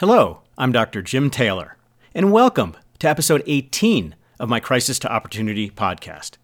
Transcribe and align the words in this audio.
Hello, 0.00 0.40
I'm 0.56 0.72
Dr. 0.72 1.02
Jim 1.02 1.28
Taylor, 1.28 1.76
and 2.14 2.32
welcome 2.32 2.74
to 3.00 3.06
episode 3.06 3.42
18 3.46 4.14
of 4.38 4.48
my 4.48 4.58
Crisis 4.58 4.98
to 5.00 5.12
Opportunity 5.12 5.68
podcast. 5.68 6.38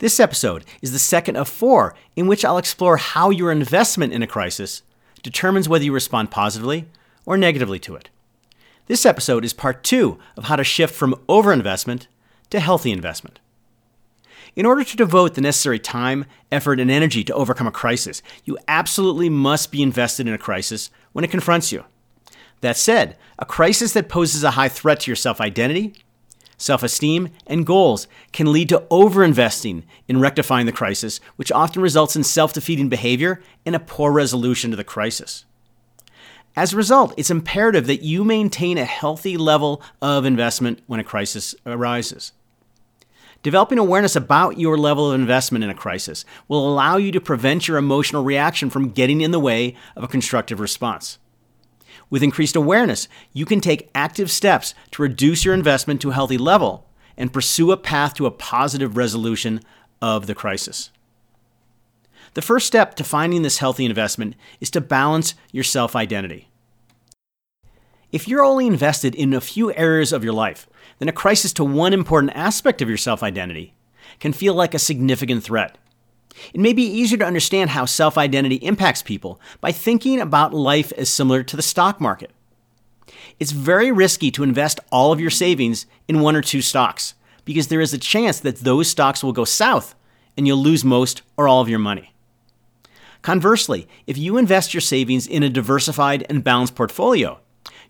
This 0.00 0.18
episode 0.18 0.64
is 0.82 0.90
the 0.90 0.98
second 0.98 1.36
of 1.36 1.48
four 1.48 1.94
in 2.16 2.26
which 2.26 2.44
I'll 2.44 2.58
explore 2.58 2.96
how 2.96 3.30
your 3.30 3.52
investment 3.52 4.12
in 4.12 4.24
a 4.24 4.26
crisis 4.26 4.82
determines 5.22 5.68
whether 5.68 5.84
you 5.84 5.92
respond 5.92 6.32
positively 6.32 6.86
or 7.24 7.36
negatively 7.36 7.78
to 7.78 7.94
it. 7.94 8.08
This 8.88 9.06
episode 9.06 9.44
is 9.44 9.52
part 9.52 9.84
two 9.84 10.18
of 10.36 10.46
how 10.46 10.56
to 10.56 10.64
shift 10.64 10.92
from 10.92 11.14
overinvestment 11.28 12.08
to 12.50 12.58
healthy 12.58 12.90
investment. 12.90 13.38
In 14.56 14.66
order 14.66 14.82
to 14.82 14.96
devote 14.96 15.34
the 15.34 15.40
necessary 15.40 15.78
time, 15.78 16.24
effort, 16.50 16.80
and 16.80 16.90
energy 16.90 17.22
to 17.22 17.34
overcome 17.34 17.68
a 17.68 17.70
crisis, 17.70 18.20
you 18.44 18.58
absolutely 18.66 19.28
must 19.28 19.70
be 19.70 19.80
invested 19.80 20.26
in 20.26 20.34
a 20.34 20.38
crisis 20.38 20.90
when 21.12 21.24
it 21.24 21.30
confronts 21.30 21.70
you. 21.70 21.84
That 22.66 22.76
said, 22.76 23.16
a 23.38 23.44
crisis 23.44 23.92
that 23.92 24.08
poses 24.08 24.42
a 24.42 24.50
high 24.50 24.68
threat 24.68 24.98
to 24.98 25.08
your 25.08 25.14
self 25.14 25.40
identity, 25.40 25.94
self 26.58 26.82
esteem, 26.82 27.28
and 27.46 27.64
goals 27.64 28.08
can 28.32 28.52
lead 28.52 28.70
to 28.70 28.82
overinvesting 28.90 29.84
in 30.08 30.18
rectifying 30.18 30.66
the 30.66 30.72
crisis, 30.72 31.20
which 31.36 31.52
often 31.52 31.80
results 31.80 32.16
in 32.16 32.24
self 32.24 32.52
defeating 32.52 32.88
behavior 32.88 33.40
and 33.64 33.76
a 33.76 33.78
poor 33.78 34.10
resolution 34.10 34.72
to 34.72 34.76
the 34.76 34.82
crisis. 34.82 35.44
As 36.56 36.72
a 36.72 36.76
result, 36.76 37.14
it's 37.16 37.30
imperative 37.30 37.86
that 37.86 38.02
you 38.02 38.24
maintain 38.24 38.78
a 38.78 38.84
healthy 38.84 39.36
level 39.36 39.80
of 40.02 40.24
investment 40.24 40.80
when 40.88 40.98
a 40.98 41.04
crisis 41.04 41.54
arises. 41.66 42.32
Developing 43.44 43.78
awareness 43.78 44.16
about 44.16 44.58
your 44.58 44.76
level 44.76 45.12
of 45.12 45.20
investment 45.20 45.62
in 45.62 45.70
a 45.70 45.74
crisis 45.74 46.24
will 46.48 46.68
allow 46.68 46.96
you 46.96 47.12
to 47.12 47.20
prevent 47.20 47.68
your 47.68 47.76
emotional 47.76 48.24
reaction 48.24 48.70
from 48.70 48.90
getting 48.90 49.20
in 49.20 49.30
the 49.30 49.38
way 49.38 49.76
of 49.94 50.02
a 50.02 50.08
constructive 50.08 50.58
response. 50.58 51.20
With 52.08 52.22
increased 52.22 52.56
awareness, 52.56 53.08
you 53.32 53.44
can 53.44 53.60
take 53.60 53.90
active 53.94 54.30
steps 54.30 54.74
to 54.92 55.02
reduce 55.02 55.44
your 55.44 55.54
investment 55.54 56.00
to 56.02 56.10
a 56.10 56.14
healthy 56.14 56.38
level 56.38 56.86
and 57.16 57.32
pursue 57.32 57.72
a 57.72 57.76
path 57.76 58.14
to 58.14 58.26
a 58.26 58.30
positive 58.30 58.96
resolution 58.96 59.60
of 60.00 60.26
the 60.26 60.34
crisis. 60.34 60.90
The 62.34 62.42
first 62.42 62.66
step 62.66 62.94
to 62.96 63.04
finding 63.04 63.42
this 63.42 63.58
healthy 63.58 63.84
investment 63.84 64.36
is 64.60 64.70
to 64.70 64.80
balance 64.80 65.34
your 65.52 65.64
self 65.64 65.96
identity. 65.96 66.48
If 68.12 68.28
you're 68.28 68.44
only 68.44 68.66
invested 68.66 69.14
in 69.14 69.32
a 69.32 69.40
few 69.40 69.72
areas 69.72 70.12
of 70.12 70.22
your 70.22 70.32
life, 70.32 70.68
then 70.98 71.08
a 71.08 71.12
crisis 71.12 71.52
to 71.54 71.64
one 71.64 71.92
important 71.92 72.32
aspect 72.36 72.80
of 72.82 72.88
your 72.88 72.98
self 72.98 73.22
identity 73.22 73.74
can 74.20 74.32
feel 74.32 74.54
like 74.54 74.74
a 74.74 74.78
significant 74.78 75.42
threat. 75.42 75.76
It 76.52 76.60
may 76.60 76.72
be 76.72 76.82
easier 76.82 77.18
to 77.18 77.26
understand 77.26 77.70
how 77.70 77.84
self 77.84 78.18
identity 78.18 78.56
impacts 78.56 79.02
people 79.02 79.40
by 79.60 79.72
thinking 79.72 80.20
about 80.20 80.54
life 80.54 80.92
as 80.92 81.08
similar 81.08 81.42
to 81.42 81.56
the 81.56 81.62
stock 81.62 82.00
market. 82.00 82.30
It's 83.38 83.52
very 83.52 83.92
risky 83.92 84.30
to 84.32 84.42
invest 84.42 84.80
all 84.90 85.12
of 85.12 85.20
your 85.20 85.30
savings 85.30 85.86
in 86.08 86.20
one 86.20 86.36
or 86.36 86.42
two 86.42 86.62
stocks 86.62 87.14
because 87.44 87.68
there 87.68 87.80
is 87.80 87.92
a 87.92 87.98
chance 87.98 88.40
that 88.40 88.58
those 88.58 88.88
stocks 88.88 89.22
will 89.22 89.32
go 89.32 89.44
south 89.44 89.94
and 90.36 90.46
you'll 90.46 90.62
lose 90.62 90.84
most 90.84 91.22
or 91.36 91.48
all 91.48 91.60
of 91.60 91.68
your 91.68 91.78
money. 91.78 92.12
Conversely, 93.22 93.88
if 94.06 94.16
you 94.16 94.36
invest 94.36 94.72
your 94.72 94.80
savings 94.80 95.26
in 95.26 95.42
a 95.42 95.50
diversified 95.50 96.24
and 96.28 96.44
balanced 96.44 96.74
portfolio, 96.74 97.40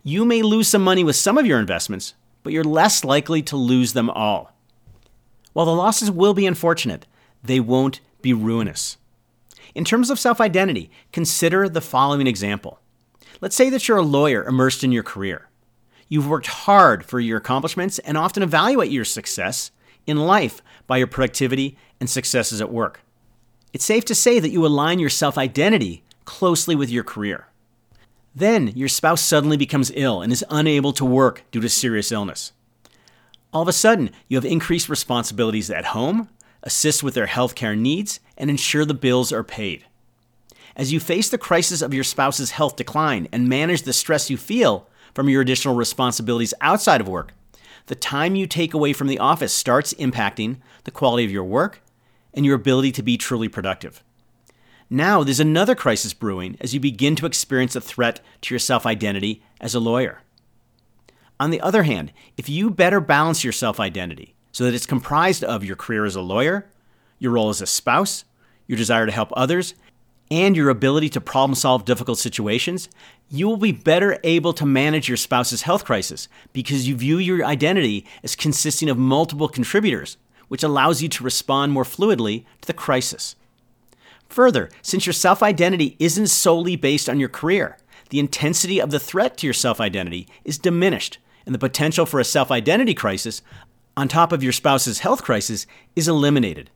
you 0.02 0.24
may 0.24 0.42
lose 0.42 0.68
some 0.68 0.82
money 0.82 1.04
with 1.04 1.16
some 1.16 1.36
of 1.36 1.46
your 1.46 1.58
investments, 1.58 2.14
but 2.42 2.52
you're 2.52 2.64
less 2.64 3.04
likely 3.04 3.42
to 3.42 3.56
lose 3.56 3.92
them 3.92 4.08
all. 4.08 4.52
While 5.52 5.66
the 5.66 5.74
losses 5.74 6.10
will 6.10 6.34
be 6.34 6.46
unfortunate, 6.46 7.06
they 7.42 7.60
won't 7.60 8.00
be 8.26 8.34
ruinous. 8.34 8.96
In 9.72 9.84
terms 9.84 10.10
of 10.10 10.18
self 10.18 10.40
identity, 10.40 10.90
consider 11.12 11.68
the 11.68 11.80
following 11.80 12.26
example. 12.26 12.80
Let's 13.40 13.54
say 13.54 13.70
that 13.70 13.86
you're 13.86 13.98
a 13.98 14.02
lawyer 14.18 14.42
immersed 14.42 14.82
in 14.82 14.90
your 14.90 15.04
career. 15.04 15.48
You've 16.08 16.28
worked 16.28 16.48
hard 16.48 17.04
for 17.04 17.20
your 17.20 17.38
accomplishments 17.38 18.00
and 18.00 18.18
often 18.18 18.42
evaluate 18.42 18.90
your 18.90 19.04
success 19.04 19.70
in 20.08 20.16
life 20.16 20.60
by 20.88 20.96
your 20.96 21.06
productivity 21.06 21.76
and 22.00 22.10
successes 22.10 22.60
at 22.60 22.72
work. 22.72 23.00
It's 23.72 23.84
safe 23.84 24.04
to 24.06 24.14
say 24.14 24.40
that 24.40 24.50
you 24.50 24.66
align 24.66 24.98
your 24.98 25.10
self 25.10 25.38
identity 25.38 26.02
closely 26.24 26.74
with 26.74 26.90
your 26.90 27.04
career. 27.04 27.46
Then 28.34 28.72
your 28.74 28.88
spouse 28.88 29.22
suddenly 29.22 29.56
becomes 29.56 29.92
ill 29.94 30.20
and 30.20 30.32
is 30.32 30.44
unable 30.50 30.92
to 30.94 31.04
work 31.04 31.44
due 31.52 31.60
to 31.60 31.68
serious 31.68 32.10
illness. 32.10 32.52
All 33.52 33.62
of 33.62 33.68
a 33.68 33.72
sudden, 33.72 34.10
you 34.26 34.36
have 34.36 34.44
increased 34.44 34.88
responsibilities 34.88 35.70
at 35.70 35.86
home, 35.86 36.28
assist 36.66 37.02
with 37.02 37.14
their 37.14 37.26
healthcare 37.26 37.78
needs, 37.78 38.20
and 38.36 38.50
ensure 38.50 38.84
the 38.84 38.92
bills 38.92 39.32
are 39.32 39.42
paid. 39.42 39.86
As 40.76 40.92
you 40.92 41.00
face 41.00 41.30
the 41.30 41.38
crisis 41.38 41.80
of 41.80 41.94
your 41.94 42.04
spouse's 42.04 42.50
health 42.50 42.76
decline 42.76 43.28
and 43.32 43.48
manage 43.48 43.82
the 43.82 43.94
stress 43.94 44.28
you 44.28 44.36
feel 44.36 44.86
from 45.14 45.30
your 45.30 45.40
additional 45.40 45.74
responsibilities 45.74 46.52
outside 46.60 47.00
of 47.00 47.08
work, 47.08 47.32
the 47.86 47.94
time 47.94 48.34
you 48.34 48.46
take 48.46 48.74
away 48.74 48.92
from 48.92 49.06
the 49.06 49.18
office 49.18 49.54
starts 49.54 49.94
impacting 49.94 50.58
the 50.84 50.90
quality 50.90 51.24
of 51.24 51.30
your 51.30 51.44
work 51.44 51.80
and 52.34 52.44
your 52.44 52.56
ability 52.56 52.92
to 52.92 53.02
be 53.02 53.16
truly 53.16 53.48
productive. 53.48 54.02
Now 54.90 55.24
there's 55.24 55.40
another 55.40 55.74
crisis 55.74 56.12
brewing 56.12 56.58
as 56.60 56.74
you 56.74 56.80
begin 56.80 57.16
to 57.16 57.26
experience 57.26 57.74
a 57.74 57.80
threat 57.80 58.20
to 58.42 58.54
your 58.54 58.58
self 58.58 58.84
identity 58.84 59.42
as 59.60 59.74
a 59.74 59.80
lawyer. 59.80 60.20
On 61.40 61.50
the 61.50 61.60
other 61.60 61.84
hand, 61.84 62.12
if 62.36 62.48
you 62.48 62.70
better 62.70 63.00
balance 63.00 63.42
your 63.42 63.52
self 63.52 63.80
identity, 63.80 64.35
so 64.56 64.64
that 64.64 64.72
it's 64.72 64.86
comprised 64.86 65.44
of 65.44 65.66
your 65.66 65.76
career 65.76 66.06
as 66.06 66.16
a 66.16 66.20
lawyer, 66.22 66.66
your 67.18 67.32
role 67.32 67.50
as 67.50 67.60
a 67.60 67.66
spouse, 67.66 68.24
your 68.66 68.78
desire 68.78 69.04
to 69.04 69.12
help 69.12 69.30
others, 69.36 69.74
and 70.30 70.56
your 70.56 70.70
ability 70.70 71.10
to 71.10 71.20
problem 71.20 71.54
solve 71.54 71.84
difficult 71.84 72.18
situations, 72.18 72.88
you 73.28 73.46
will 73.46 73.58
be 73.58 73.70
better 73.70 74.18
able 74.24 74.54
to 74.54 74.64
manage 74.64 75.08
your 75.08 75.16
spouse's 75.18 75.60
health 75.60 75.84
crisis 75.84 76.26
because 76.54 76.88
you 76.88 76.96
view 76.96 77.18
your 77.18 77.44
identity 77.44 78.06
as 78.24 78.34
consisting 78.34 78.88
of 78.88 78.96
multiple 78.96 79.46
contributors, 79.46 80.16
which 80.48 80.62
allows 80.62 81.02
you 81.02 81.08
to 81.10 81.22
respond 81.22 81.70
more 81.70 81.84
fluidly 81.84 82.46
to 82.62 82.66
the 82.66 82.72
crisis. 82.72 83.36
Further, 84.30 84.70
since 84.80 85.04
your 85.04 85.12
self 85.12 85.42
identity 85.42 85.96
isn't 85.98 86.28
solely 86.28 86.76
based 86.76 87.10
on 87.10 87.20
your 87.20 87.28
career, 87.28 87.76
the 88.08 88.20
intensity 88.20 88.80
of 88.80 88.90
the 88.90 88.98
threat 88.98 89.36
to 89.36 89.46
your 89.46 89.52
self 89.52 89.82
identity 89.82 90.26
is 90.46 90.56
diminished, 90.56 91.18
and 91.44 91.54
the 91.54 91.58
potential 91.58 92.06
for 92.06 92.20
a 92.20 92.24
self 92.24 92.50
identity 92.50 92.94
crisis 92.94 93.42
on 93.96 94.08
top 94.08 94.32
of 94.32 94.42
your 94.42 94.52
spouse's 94.52 95.00
health 95.00 95.22
crisis 95.22 95.66
is 95.94 96.08
eliminated. 96.08 96.70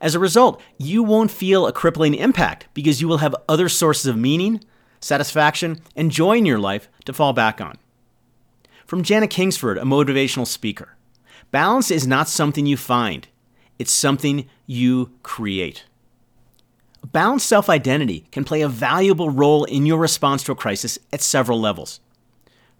As 0.00 0.14
a 0.14 0.18
result, 0.18 0.60
you 0.76 1.02
won't 1.02 1.30
feel 1.30 1.66
a 1.66 1.72
crippling 1.72 2.14
impact 2.14 2.68
because 2.74 3.00
you 3.00 3.08
will 3.08 3.18
have 3.18 3.34
other 3.48 3.68
sources 3.68 4.06
of 4.06 4.16
meaning, 4.16 4.60
satisfaction, 5.00 5.80
and 5.96 6.10
joy 6.10 6.36
in 6.38 6.46
your 6.46 6.58
life 6.58 6.88
to 7.04 7.12
fall 7.12 7.32
back 7.32 7.60
on. 7.60 7.78
From 8.86 9.02
Jana 9.02 9.28
Kingsford, 9.28 9.78
a 9.78 9.82
motivational 9.82 10.46
speaker 10.46 10.94
balance 11.50 11.90
is 11.90 12.06
not 12.06 12.28
something 12.28 12.66
you 12.66 12.76
find, 12.76 13.28
it's 13.78 13.92
something 13.92 14.48
you 14.66 15.12
create. 15.22 15.84
A 17.02 17.06
balanced 17.06 17.48
self 17.48 17.68
identity 17.70 18.26
can 18.32 18.44
play 18.44 18.62
a 18.62 18.68
valuable 18.68 19.30
role 19.30 19.64
in 19.64 19.86
your 19.86 19.98
response 19.98 20.42
to 20.44 20.52
a 20.52 20.56
crisis 20.56 20.98
at 21.12 21.22
several 21.22 21.60
levels. 21.60 22.00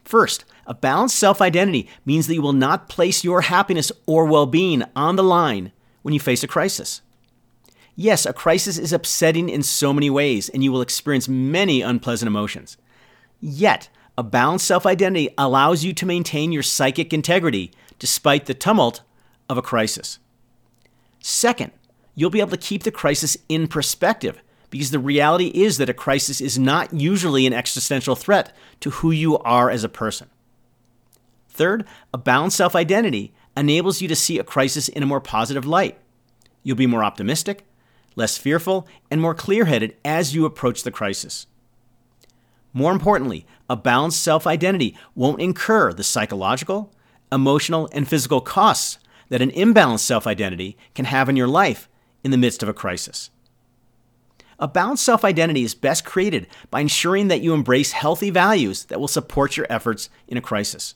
First, 0.04 0.44
a 0.68 0.74
balanced 0.74 1.18
self 1.18 1.40
identity 1.40 1.88
means 2.04 2.26
that 2.26 2.34
you 2.34 2.42
will 2.42 2.52
not 2.52 2.90
place 2.90 3.24
your 3.24 3.40
happiness 3.40 3.90
or 4.06 4.26
well 4.26 4.46
being 4.46 4.84
on 4.94 5.16
the 5.16 5.24
line 5.24 5.72
when 6.02 6.12
you 6.14 6.20
face 6.20 6.44
a 6.44 6.46
crisis. 6.46 7.00
Yes, 7.96 8.26
a 8.26 8.32
crisis 8.32 8.78
is 8.78 8.92
upsetting 8.92 9.48
in 9.48 9.64
so 9.64 9.92
many 9.92 10.08
ways, 10.10 10.48
and 10.48 10.62
you 10.62 10.70
will 10.70 10.82
experience 10.82 11.26
many 11.26 11.80
unpleasant 11.80 12.28
emotions. 12.28 12.76
Yet, 13.40 13.88
a 14.16 14.22
balanced 14.22 14.66
self 14.66 14.84
identity 14.84 15.30
allows 15.38 15.84
you 15.84 15.94
to 15.94 16.06
maintain 16.06 16.52
your 16.52 16.62
psychic 16.62 17.12
integrity 17.12 17.72
despite 17.98 18.44
the 18.44 18.54
tumult 18.54 19.00
of 19.48 19.56
a 19.56 19.62
crisis. 19.62 20.18
Second, 21.18 21.72
you'll 22.14 22.30
be 22.30 22.40
able 22.40 22.50
to 22.50 22.56
keep 22.58 22.82
the 22.82 22.92
crisis 22.92 23.38
in 23.48 23.68
perspective 23.68 24.40
because 24.70 24.90
the 24.90 24.98
reality 24.98 25.46
is 25.48 25.78
that 25.78 25.88
a 25.88 25.94
crisis 25.94 26.42
is 26.42 26.58
not 26.58 26.92
usually 26.92 27.46
an 27.46 27.54
existential 27.54 28.14
threat 28.14 28.54
to 28.80 28.90
who 28.90 29.10
you 29.10 29.38
are 29.38 29.70
as 29.70 29.82
a 29.82 29.88
person. 29.88 30.28
Third, 31.58 31.84
a 32.14 32.18
balanced 32.18 32.56
self 32.56 32.76
identity 32.76 33.34
enables 33.56 34.00
you 34.00 34.06
to 34.06 34.14
see 34.14 34.38
a 34.38 34.44
crisis 34.44 34.88
in 34.88 35.02
a 35.02 35.06
more 35.06 35.20
positive 35.20 35.66
light. 35.66 35.98
You'll 36.62 36.76
be 36.76 36.86
more 36.86 37.02
optimistic, 37.02 37.66
less 38.14 38.38
fearful, 38.38 38.86
and 39.10 39.20
more 39.20 39.34
clear 39.34 39.64
headed 39.64 39.96
as 40.04 40.36
you 40.36 40.44
approach 40.44 40.84
the 40.84 40.92
crisis. 40.92 41.48
More 42.72 42.92
importantly, 42.92 43.44
a 43.68 43.74
balanced 43.74 44.22
self 44.22 44.46
identity 44.46 44.96
won't 45.16 45.40
incur 45.40 45.92
the 45.92 46.04
psychological, 46.04 46.92
emotional, 47.32 47.88
and 47.92 48.06
physical 48.06 48.40
costs 48.40 49.00
that 49.28 49.42
an 49.42 49.50
imbalanced 49.50 50.06
self 50.06 50.28
identity 50.28 50.76
can 50.94 51.06
have 51.06 51.28
in 51.28 51.34
your 51.34 51.48
life 51.48 51.88
in 52.22 52.30
the 52.30 52.38
midst 52.38 52.62
of 52.62 52.68
a 52.68 52.72
crisis. 52.72 53.30
A 54.60 54.68
balanced 54.68 55.04
self 55.04 55.24
identity 55.24 55.64
is 55.64 55.74
best 55.74 56.04
created 56.04 56.46
by 56.70 56.78
ensuring 56.78 57.26
that 57.26 57.40
you 57.40 57.52
embrace 57.52 57.90
healthy 57.90 58.30
values 58.30 58.84
that 58.84 59.00
will 59.00 59.08
support 59.08 59.56
your 59.56 59.66
efforts 59.68 60.08
in 60.28 60.38
a 60.38 60.40
crisis. 60.40 60.94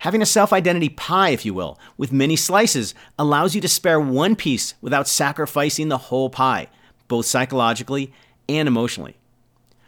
Having 0.00 0.22
a 0.22 0.26
self 0.26 0.52
identity 0.52 0.88
pie, 0.88 1.30
if 1.30 1.44
you 1.44 1.54
will, 1.54 1.78
with 1.96 2.12
many 2.12 2.36
slices, 2.36 2.94
allows 3.18 3.54
you 3.54 3.60
to 3.60 3.68
spare 3.68 4.00
one 4.00 4.36
piece 4.36 4.74
without 4.80 5.08
sacrificing 5.08 5.88
the 5.88 5.98
whole 5.98 6.30
pie, 6.30 6.68
both 7.08 7.26
psychologically 7.26 8.12
and 8.48 8.68
emotionally. 8.68 9.16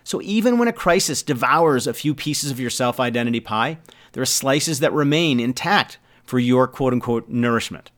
So 0.04 0.22
even 0.22 0.58
when 0.58 0.68
a 0.68 0.72
crisis 0.72 1.22
devours 1.22 1.86
a 1.86 1.92
few 1.94 2.14
pieces 2.14 2.50
of 2.50 2.60
your 2.60 2.70
self 2.70 3.00
identity 3.00 3.40
pie, 3.40 3.78
there 4.12 4.22
are 4.22 4.26
slices 4.26 4.80
that 4.80 4.92
remain 4.92 5.40
intact 5.40 5.98
for 6.24 6.38
your 6.38 6.66
quote 6.66 6.92
unquote 6.92 7.28
nourishment. 7.28 7.90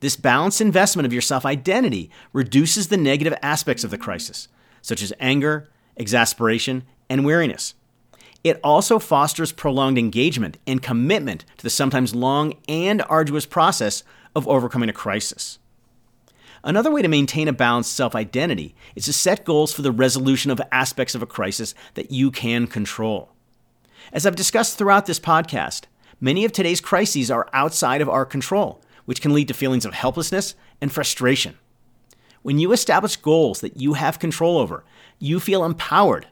This 0.00 0.16
balanced 0.16 0.60
investment 0.60 1.06
of 1.06 1.12
your 1.12 1.22
self 1.22 1.46
identity 1.46 2.10
reduces 2.32 2.88
the 2.88 2.96
negative 2.96 3.34
aspects 3.42 3.82
of 3.82 3.90
the 3.90 3.98
crisis, 3.98 4.48
such 4.82 5.02
as 5.02 5.12
anger, 5.18 5.68
exasperation, 5.96 6.84
and 7.08 7.24
weariness. 7.24 7.74
It 8.44 8.60
also 8.62 8.98
fosters 8.98 9.52
prolonged 9.52 9.98
engagement 9.98 10.58
and 10.66 10.82
commitment 10.82 11.44
to 11.58 11.62
the 11.62 11.70
sometimes 11.70 12.14
long 12.14 12.54
and 12.68 13.02
arduous 13.08 13.46
process 13.46 14.04
of 14.34 14.46
overcoming 14.46 14.88
a 14.88 14.92
crisis. 14.92 15.58
Another 16.62 16.90
way 16.90 17.00
to 17.00 17.08
maintain 17.08 17.48
a 17.48 17.52
balanced 17.52 17.94
self 17.94 18.14
identity 18.14 18.74
is 18.94 19.04
to 19.06 19.12
set 19.12 19.44
goals 19.44 19.72
for 19.72 19.82
the 19.82 19.92
resolution 19.92 20.50
of 20.50 20.60
aspects 20.72 21.14
of 21.14 21.22
a 21.22 21.26
crisis 21.26 21.74
that 21.94 22.10
you 22.10 22.30
can 22.30 22.66
control. 22.66 23.30
As 24.12 24.26
I've 24.26 24.36
discussed 24.36 24.76
throughout 24.76 25.06
this 25.06 25.20
podcast, 25.20 25.84
many 26.20 26.44
of 26.44 26.52
today's 26.52 26.80
crises 26.80 27.30
are 27.30 27.48
outside 27.52 28.00
of 28.00 28.08
our 28.08 28.24
control, 28.24 28.82
which 29.04 29.20
can 29.20 29.32
lead 29.32 29.48
to 29.48 29.54
feelings 29.54 29.84
of 29.84 29.94
helplessness 29.94 30.54
and 30.80 30.92
frustration. 30.92 31.56
When 32.42 32.58
you 32.58 32.72
establish 32.72 33.16
goals 33.16 33.60
that 33.60 33.76
you 33.76 33.94
have 33.94 34.18
control 34.18 34.58
over, 34.58 34.84
you 35.18 35.40
feel 35.40 35.64
empowered, 35.64 36.28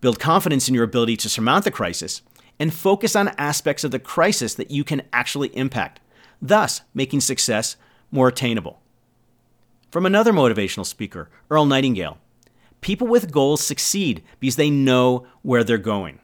build 0.00 0.18
confidence 0.18 0.68
in 0.68 0.74
your 0.74 0.84
ability 0.84 1.16
to 1.18 1.28
surmount 1.28 1.64
the 1.64 1.70
crisis, 1.70 2.22
and 2.58 2.74
focus 2.74 3.14
on 3.14 3.28
aspects 3.38 3.84
of 3.84 3.90
the 3.90 3.98
crisis 3.98 4.54
that 4.54 4.70
you 4.70 4.84
can 4.84 5.02
actually 5.12 5.56
impact, 5.56 6.00
thus 6.40 6.82
making 6.94 7.20
success 7.20 7.76
more 8.10 8.28
attainable. 8.28 8.80
From 9.90 10.04
another 10.06 10.32
motivational 10.32 10.86
speaker, 10.86 11.30
Earl 11.50 11.64
Nightingale, 11.64 12.18
people 12.80 13.06
with 13.06 13.32
goals 13.32 13.64
succeed 13.64 14.22
because 14.38 14.56
they 14.56 14.70
know 14.70 15.26
where 15.42 15.64
they're 15.64 15.78
going. 15.78 16.20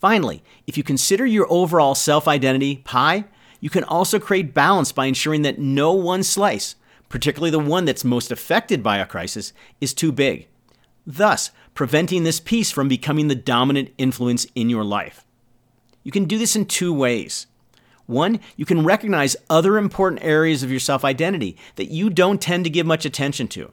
Finally, 0.00 0.42
if 0.66 0.76
you 0.76 0.82
consider 0.82 1.24
your 1.24 1.46
overall 1.50 1.94
self 1.94 2.28
identity 2.28 2.76
pie, 2.78 3.24
you 3.60 3.70
can 3.70 3.84
also 3.84 4.18
create 4.18 4.54
balance 4.54 4.92
by 4.92 5.06
ensuring 5.06 5.42
that 5.42 5.58
no 5.58 5.92
one 5.92 6.22
slice, 6.22 6.74
particularly 7.08 7.50
the 7.50 7.58
one 7.58 7.84
that's 7.84 8.04
most 8.04 8.30
affected 8.30 8.82
by 8.82 8.98
a 8.98 9.06
crisis, 9.06 9.52
is 9.80 9.94
too 9.94 10.12
big, 10.12 10.48
thus 11.06 11.50
preventing 11.76 12.24
this 12.24 12.40
piece 12.40 12.72
from 12.72 12.88
becoming 12.88 13.28
the 13.28 13.34
dominant 13.36 13.92
influence 13.98 14.46
in 14.56 14.68
your 14.68 14.82
life. 14.82 15.24
You 16.02 16.10
can 16.10 16.24
do 16.24 16.38
this 16.38 16.56
in 16.56 16.66
two 16.66 16.92
ways. 16.92 17.46
One, 18.06 18.40
you 18.56 18.64
can 18.64 18.84
recognize 18.84 19.36
other 19.50 19.76
important 19.76 20.24
areas 20.24 20.62
of 20.62 20.70
your 20.70 20.80
self 20.80 21.04
identity 21.04 21.56
that 21.76 21.90
you 21.90 22.10
don't 22.10 22.40
tend 22.40 22.64
to 22.64 22.70
give 22.70 22.86
much 22.86 23.04
attention 23.04 23.46
to. 23.48 23.72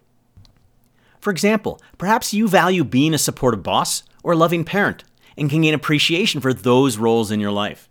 For 1.21 1.31
example, 1.31 1.79
perhaps 1.97 2.33
you 2.33 2.47
value 2.47 2.83
being 2.83 3.13
a 3.13 3.17
supportive 3.17 3.63
boss 3.63 4.03
or 4.23 4.33
a 4.33 4.37
loving 4.37 4.65
parent 4.65 5.03
and 5.37 5.49
can 5.49 5.61
gain 5.61 5.73
appreciation 5.73 6.41
for 6.41 6.53
those 6.53 6.97
roles 6.97 7.31
in 7.31 7.39
your 7.39 7.51
life. 7.51 7.87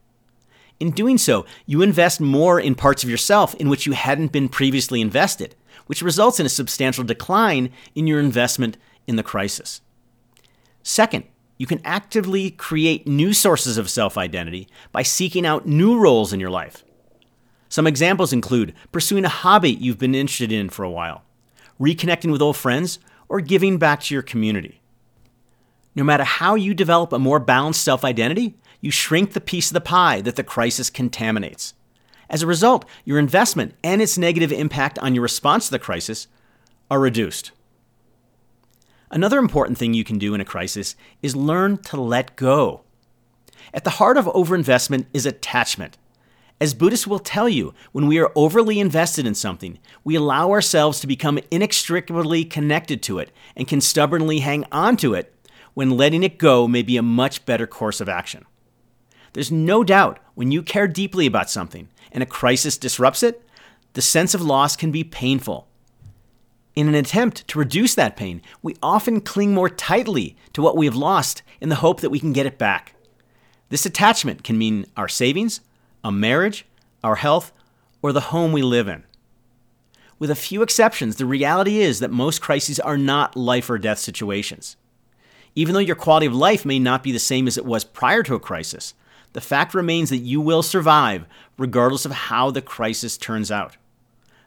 In 0.79 0.91
doing 0.91 1.17
so, 1.17 1.47
you 1.65 1.81
invest 1.81 2.21
more 2.21 2.61
in 2.61 2.75
parts 2.75 3.03
of 3.05 3.09
yourself 3.09 3.55
in 3.55 3.69
which 3.69 3.87
you 3.87 3.93
hadn't 3.93 4.33
been 4.33 4.49
previously 4.49 5.01
invested, 5.01 5.55
which 5.87 6.03
results 6.03 6.41
in 6.41 6.47
a 6.47 6.51
substantial 6.51 7.05
decline 7.05 7.71
in 7.95 8.07
your 8.07 8.21
investment 8.21 8.77
in 9.07 9.17
the 9.17 9.23
crisis. 9.23 9.81
Second, 10.83 11.25
you 11.59 11.67
can 11.67 11.81
actively 11.85 12.51
create 12.51 13.07
new 13.07 13.33
sources 13.33 13.79
of 13.79 13.89
self 13.91 14.19
identity 14.19 14.69
by 14.91 15.03
seeking 15.03 15.47
out 15.47 15.67
new 15.67 15.99
roles 15.99 16.33
in 16.33 16.41
your 16.41 16.51
life. 16.51 16.85
Some 17.69 17.87
examples 17.87 18.33
include 18.33 18.75
pursuing 18.91 19.25
a 19.25 19.31
hobby 19.31 19.71
you've 19.71 19.99
been 19.99 20.15
interested 20.15 20.53
in 20.53 20.69
for 20.69 20.85
a 20.85 20.91
while, 20.91 21.23
reconnecting 21.81 22.33
with 22.33 22.43
old 22.43 22.57
friends, 22.57 22.99
or 23.29 23.41
giving 23.41 23.79
back 23.79 24.01
to 24.03 24.15
your 24.15 24.23
community. 24.23 24.81
No 25.95 26.05
matter 26.05 26.25
how 26.25 26.55
you 26.55 26.75
develop 26.75 27.13
a 27.13 27.19
more 27.19 27.39
balanced 27.39 27.85
self 27.85 28.05
identity, 28.05 28.57
you 28.81 28.91
shrink 28.91 29.33
the 29.33 29.41
piece 29.41 29.71
of 29.71 29.75
the 29.75 29.81
pie 29.81 30.21
that 30.23 30.37
the 30.37 30.45
crisis 30.45 30.91
contaminates. 30.91 31.75
As 32.29 32.43
a 32.43 32.47
result, 32.47 32.85
your 33.05 33.19
investment 33.19 33.75
and 33.85 34.03
its 34.03 34.19
negative 34.19 34.53
impact 34.53 34.99
on 34.99 35.15
your 35.15 35.23
response 35.23 35.67
to 35.67 35.71
the 35.71 35.79
crisis 35.79 36.27
are 36.91 36.99
reduced. 36.99 37.53
Another 39.13 39.39
important 39.39 39.77
thing 39.77 39.93
you 39.93 40.05
can 40.05 40.17
do 40.17 40.33
in 40.33 40.41
a 40.41 40.45
crisis 40.45 40.97
is 41.21 41.37
learn 41.37 41.77
to 41.77 42.01
let 42.01 42.35
go. 42.35 42.81
At 43.75 43.85
the 43.85 43.91
heart 43.91 44.17
of 44.17 44.25
overinvestment 44.25 45.05
is 45.13 45.27
attachment. 45.27 45.99
As 46.59 46.73
Buddhists 46.73 47.07
will 47.07 47.19
tell 47.19 47.47
you, 47.47 47.75
when 47.93 48.07
we 48.07 48.19
are 48.19 48.33
overly 48.35 48.81
invested 48.81 49.27
in 49.27 49.35
something, 49.35 49.79
we 50.03 50.15
allow 50.15 50.51
ourselves 50.51 50.99
to 51.01 51.07
become 51.07 51.39
inextricably 51.51 52.47
connected 52.47 53.03
to 53.03 53.19
it 53.19 53.31
and 53.55 53.69
can 53.69 53.83
stubbornly 53.83 54.39
hang 54.39 54.65
on 54.73 54.97
to 54.99 55.13
it 55.13 55.35
when 55.75 55.91
letting 55.91 56.23
it 56.23 56.39
go 56.39 56.67
may 56.67 56.83
be 56.83 56.97
a 56.97 57.03
much 57.03 57.45
better 57.45 57.67
course 57.67 58.01
of 58.01 58.09
action. 58.09 58.47
There's 59.35 59.53
no 59.53 59.85
doubt 59.85 60.21
when 60.35 60.51
you 60.51 60.63
care 60.63 60.89
deeply 60.89 61.27
about 61.27 61.51
something 61.51 61.89
and 62.13 62.23
a 62.23 62.27
crisis 62.27 62.79
disrupts 62.79 63.23
it, 63.23 63.47
the 63.93 64.01
sense 64.01 64.33
of 64.33 64.41
loss 64.41 64.75
can 64.75 64.91
be 64.91 65.05
painful. 65.05 65.69
In 66.75 66.89
an 66.89 66.95
attempt 66.95 67.47
to 67.49 67.59
reduce 67.59 67.95
that 67.95 68.17
pain, 68.17 68.41
we 68.63 68.77
often 68.83 69.21
cling 69.21 69.53
more 69.53 69.69
tightly 69.69 70.37
to 70.55 70.63
what 70.63 70.77
we 70.77 70.87
have 70.87 70.97
lost 70.97 71.43
in 71.61 71.69
the 71.69 71.77
hope 71.77 72.01
that 72.01 72.11
we 72.11 72.19
can 72.19 72.33
get 72.33 72.47
it 72.47 72.57
back. 72.57 72.95
This 73.69 73.85
attachment 73.85 74.43
can 74.43 74.57
mean 74.57 74.87
our 74.97 75.09
savings, 75.09 75.61
a 76.03 76.11
marriage, 76.11 76.67
our 77.05 77.17
health, 77.17 77.53
or 78.01 78.13
the 78.13 78.21
home 78.21 78.53
we 78.53 78.63
live 78.63 78.89
in. 78.89 79.05
With 80.19 80.31
a 80.31 80.35
few 80.35 80.63
exceptions, 80.63 81.17
the 81.17 81.27
reality 81.27 81.81
is 81.81 82.01
that 82.01 82.11
most 82.11 82.41
crises 82.41 82.81
are 82.81 82.97
not 82.97 83.37
life 83.37 83.69
or 83.69 83.77
death 83.77 83.99
situations. 83.99 84.77
Even 85.55 85.75
though 85.75 85.81
your 85.81 85.97
quality 85.97 86.27
of 86.27 86.35
life 86.35 86.65
may 86.65 86.79
not 86.79 87.03
be 87.03 87.13
the 87.13 87.19
same 87.19 87.47
as 87.47 87.59
it 87.59 87.67
was 87.67 87.85
prior 87.85 88.23
to 88.23 88.35
a 88.35 88.41
crisis, 88.41 88.95
the 89.35 89.41
fact 89.41 89.75
remains 89.75 90.11
that 90.11 90.19
you 90.19 90.41
will 90.41 90.63
survive 90.63 91.27
regardless 91.59 92.07
of 92.07 92.13
how 92.13 92.51
the 92.51 92.63
crisis 92.63 93.19
turns 93.19 93.51
out. 93.51 93.77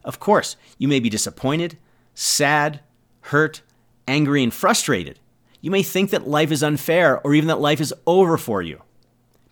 Of 0.04 0.20
course, 0.20 0.56
you 0.78 0.88
may 0.88 1.00
be 1.00 1.10
disappointed, 1.10 1.78
sad, 2.16 2.80
hurt, 3.22 3.62
angry, 4.08 4.42
and 4.42 4.54
frustrated. 4.54 5.20
You 5.62 5.70
may 5.70 5.84
think 5.84 6.10
that 6.10 6.28
life 6.28 6.52
is 6.52 6.64
unfair 6.64 7.20
or 7.22 7.36
even 7.36 7.48
that 7.48 7.60
life 7.60 7.82
is 7.82 7.94
over 8.08 8.38
for 8.38 8.62
you. 8.62 8.82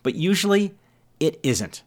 But 0.02 0.14
usually, 0.14 0.74
it 1.20 1.38
isn't. 1.42 1.82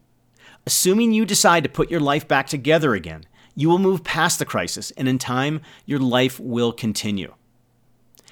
Assuming 0.65 1.13
you 1.13 1.25
decide 1.25 1.63
to 1.63 1.69
put 1.69 1.91
your 1.91 1.99
life 1.99 2.27
back 2.27 2.47
together 2.47 2.93
again, 2.93 3.25
you 3.55 3.69
will 3.69 3.79
move 3.79 4.03
past 4.03 4.37
the 4.37 4.45
crisis, 4.45 4.91
and 4.91 5.07
in 5.07 5.17
time, 5.17 5.61
your 5.85 5.99
life 5.99 6.39
will 6.39 6.71
continue. 6.71 7.33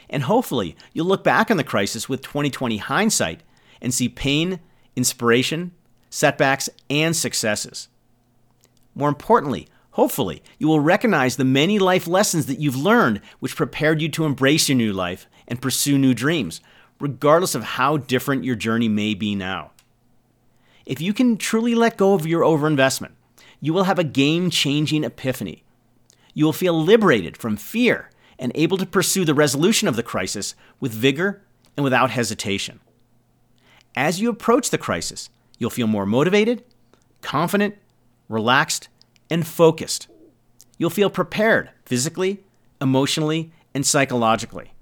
And 0.09 0.23
hopefully, 0.23 0.75
you'll 0.93 1.07
look 1.07 1.23
back 1.23 1.49
on 1.49 1.57
the 1.57 1.63
crisis 1.63 2.07
with 2.07 2.21
2020 2.21 2.77
hindsight 2.77 3.41
and 3.81 3.93
see 3.93 4.07
pain 4.07 4.59
inspiration, 4.95 5.71
setbacks, 6.09 6.69
and 6.89 7.15
successes. 7.15 7.87
More 8.93 9.09
importantly, 9.09 9.67
hopefully, 9.95 10.43
you 10.59 10.67
will 10.67 10.81
recognize 10.81 11.37
the 11.37 11.45
many 11.45 11.79
life 11.79 12.05
lessons 12.05 12.47
that 12.47 12.59
you've 12.59 12.75
learned 12.75 13.21
which 13.39 13.55
prepared 13.55 14.01
you 14.01 14.09
to 14.09 14.25
embrace 14.25 14.67
your 14.67 14.77
new 14.77 14.91
life 14.91 15.25
and 15.47 15.61
pursue 15.61 15.97
new 15.97 16.13
dreams, 16.13 16.59
regardless 16.99 17.55
of 17.55 17.63
how 17.63 17.95
different 17.95 18.43
your 18.43 18.55
journey 18.55 18.89
may 18.89 19.13
be 19.13 19.35
now. 19.35 19.71
If 20.85 20.99
you 20.99 21.13
can 21.13 21.37
truly 21.37 21.73
let 21.75 21.97
go 21.97 22.13
of 22.13 22.27
your 22.27 22.41
overinvestment, 22.41 23.11
you 23.61 23.73
will 23.73 23.85
have 23.85 23.97
a 23.97 24.03
game 24.03 24.49
changing 24.49 25.05
epiphany. 25.05 25.63
You 26.33 26.43
will 26.43 26.53
feel 26.53 26.79
liberated 26.79 27.37
from 27.37 27.55
fear 27.55 28.09
and 28.37 28.51
able 28.53 28.77
to 28.77 28.85
pursue 28.85 29.23
the 29.23 29.33
resolution 29.33 29.87
of 29.87 29.95
the 29.95 30.03
crisis 30.03 30.55
with 30.81 30.91
vigor 30.91 31.41
and 31.77 31.85
without 31.85 32.11
hesitation. 32.11 32.81
As 33.95 34.19
you 34.19 34.29
approach 34.29 34.71
the 34.71 34.77
crisis, 34.77 35.29
you'll 35.57 35.69
feel 35.69 35.87
more 35.87 36.05
motivated, 36.05 36.65
confident, 37.21 37.77
relaxed, 38.27 38.89
and 39.29 39.45
focused. 39.45 40.07
You'll 40.77 40.89
feel 40.89 41.09
prepared 41.09 41.69
physically, 41.85 42.43
emotionally, 42.81 43.51
and 43.73 43.85
psychologically. 43.85 44.73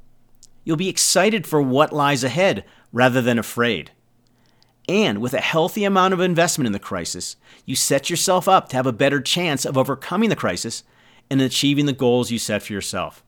You'll 0.64 0.78
be 0.78 0.90
excited 0.90 1.46
for 1.46 1.62
what 1.62 1.94
lies 1.94 2.24
ahead 2.24 2.64
rather 2.92 3.22
than 3.22 3.38
afraid. 3.38 3.92
And 4.88 5.20
with 5.20 5.34
a 5.34 5.42
healthy 5.42 5.84
amount 5.84 6.14
of 6.14 6.20
investment 6.20 6.66
in 6.66 6.74
the 6.74 6.80
crisis, 6.80 7.36
you 7.66 7.76
set 7.76 8.10
yourself 8.10 8.48
up 8.48 8.70
to 8.70 8.76
have 8.76 8.88
a 8.88 8.94
better 8.94 9.22
chance 9.22 9.66
of 9.66 9.78
overcoming 9.78 10.30
the 10.30 10.36
crisis 10.36 10.84
and 11.30 11.42
achieving 11.42 11.86
the 11.86 11.94
goals 11.94 12.32
you 12.32 12.40
set 12.40 12.64
for 12.64 12.74
yourself. 12.74 13.24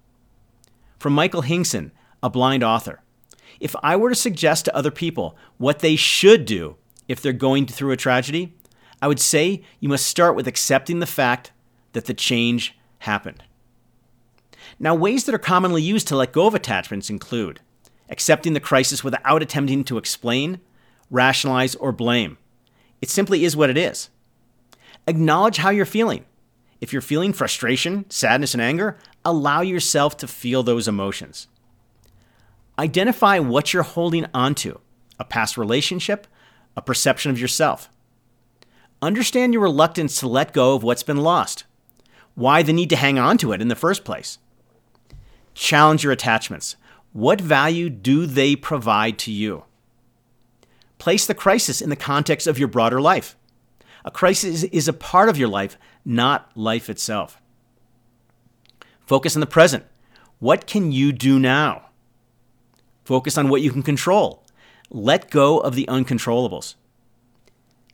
From 1.00 1.14
Michael 1.14 1.44
Hingson, 1.44 1.92
a 2.22 2.30
blind 2.30 2.64
author 2.64 3.02
if 3.60 3.76
I 3.82 3.96
were 3.96 4.10
to 4.10 4.16
suggest 4.16 4.66
to 4.66 4.76
other 4.76 4.92
people 4.92 5.38
what 5.58 5.80
they 5.80 5.96
should 5.96 6.46
do 6.46 6.76
if 7.08 7.22
they're 7.22 7.34
going 7.34 7.66
through 7.66 7.92
a 7.92 7.98
tragedy, 7.98 8.54
I 9.02 9.08
would 9.08 9.20
say 9.20 9.62
you 9.80 9.90
must 9.90 10.08
start 10.08 10.36
with 10.36 10.48
accepting 10.48 11.00
the 11.00 11.06
fact 11.06 11.52
that 11.94 12.06
the 12.06 12.14
change 12.14 12.78
happened. 13.00 13.44
Now, 14.80 14.96
ways 14.96 15.25
that 15.25 15.36
are 15.36 15.40
commonly 15.40 15.82
used 15.82 16.08
to 16.08 16.16
let 16.16 16.34
go 16.34 16.48
of 16.48 16.56
attachments 16.56 17.10
include 17.10 17.62
accepting 18.10 18.54
the 18.54 18.60
crisis 18.60 19.04
without 19.04 19.42
attempting 19.42 19.84
to 19.84 19.98
explain, 19.98 20.60
rationalize, 21.10 21.75
or 21.75 21.92
blame. 21.92 22.38
It 23.02 23.10
simply 23.10 23.44
is 23.44 23.56
what 23.56 23.70
it 23.70 23.78
is. 23.78 24.10
Acknowledge 25.08 25.58
how 25.58 25.70
you're 25.70 25.86
feeling. 25.86 26.25
If 26.82 26.94
you're 26.94 27.02
feeling 27.02 27.34
frustration, 27.34 28.06
sadness, 28.10 28.54
and 28.54 28.62
anger, 28.62 28.98
allow 29.24 29.62
yourself 29.62 30.18
to 30.18 30.28
feel 30.28 30.62
those 30.62 30.88
emotions 30.88 31.48
Identify 32.78 33.40
what 33.40 33.74
you're 33.74 33.84
holding 33.84 34.25
onto 34.34 34.80
a 35.18 35.24
past 35.24 35.58
relationship, 35.58 36.28
a 36.75 36.82
perception 36.82 37.32
of 37.32 37.40
yourself. 37.40 37.90
Understand 39.06 39.54
your 39.54 39.62
reluctance 39.62 40.20
to 40.20 40.28
let 40.28 40.52
go 40.52 40.74
of 40.74 40.82
what's 40.82 41.04
been 41.04 41.18
lost. 41.18 41.66
Why 42.34 42.64
the 42.64 42.74
need 42.74 42.90
to 42.90 42.96
hang 42.96 43.20
on 43.20 43.38
to 43.38 43.52
it 43.52 43.62
in 43.62 43.68
the 43.68 43.76
first 43.76 44.04
place? 44.04 44.40
Challenge 45.54 46.04
your 46.04 46.12
attachments. 46.12 46.76
What 47.14 47.40
value 47.40 47.92
do 47.92 48.26
they 48.26 48.56
provide 48.56 49.20
to 49.20 49.32
you? 49.32 49.66
Place 50.98 51.28
the 51.28 51.36
crisis 51.36 51.84
in 51.84 51.92
the 51.92 51.96
context 51.96 52.48
of 52.48 52.58
your 52.58 52.68
broader 52.68 53.00
life. 53.00 53.38
A 54.04 54.10
crisis 54.10 54.64
is 54.64 54.88
a 54.88 54.94
part 54.94 55.30
of 55.30 55.38
your 55.38 55.50
life, 55.50 55.78
not 56.04 56.50
life 56.56 56.90
itself. 56.90 57.40
Focus 59.06 59.36
on 59.36 59.40
the 59.40 59.46
present. 59.46 59.86
What 60.40 60.66
can 60.66 60.92
you 60.92 61.12
do 61.12 61.38
now? 61.38 61.90
Focus 63.04 63.38
on 63.38 63.50
what 63.50 63.62
you 63.62 63.72
can 63.72 63.84
control. 63.84 64.44
Let 64.90 65.30
go 65.30 65.60
of 65.60 65.76
the 65.76 65.86
uncontrollables. 65.86 66.74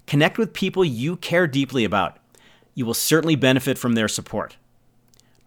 Connect 0.08 0.38
with 0.38 0.54
people 0.54 0.84
you 0.84 1.16
care 1.18 1.48
deeply 1.48 1.84
about. 1.84 2.18
You 2.74 2.86
will 2.86 2.94
certainly 2.94 3.36
benefit 3.36 3.78
from 3.78 3.94
their 3.94 4.08
support. 4.08 4.58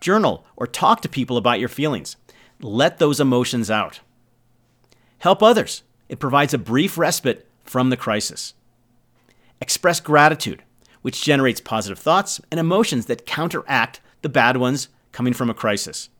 Journal 0.00 0.46
or 0.56 0.66
talk 0.66 1.00
to 1.02 1.08
people 1.08 1.36
about 1.36 1.60
your 1.60 1.68
feelings. 1.68 2.16
Let 2.60 2.98
those 2.98 3.20
emotions 3.20 3.70
out. 3.70 4.00
Help 5.18 5.42
others. 5.42 5.82
It 6.08 6.20
provides 6.20 6.52
a 6.54 6.58
brief 6.58 6.98
respite 6.98 7.46
from 7.64 7.90
the 7.90 7.96
crisis. 7.96 8.54
Express 9.60 10.00
gratitude, 10.00 10.62
which 11.02 11.22
generates 11.22 11.60
positive 11.60 11.98
thoughts 11.98 12.40
and 12.50 12.60
emotions 12.60 13.06
that 13.06 13.26
counteract 13.26 14.00
the 14.22 14.28
bad 14.28 14.56
ones 14.56 14.88
coming 15.12 15.32
from 15.32 15.48
a 15.48 15.54
crisis. 15.54 16.10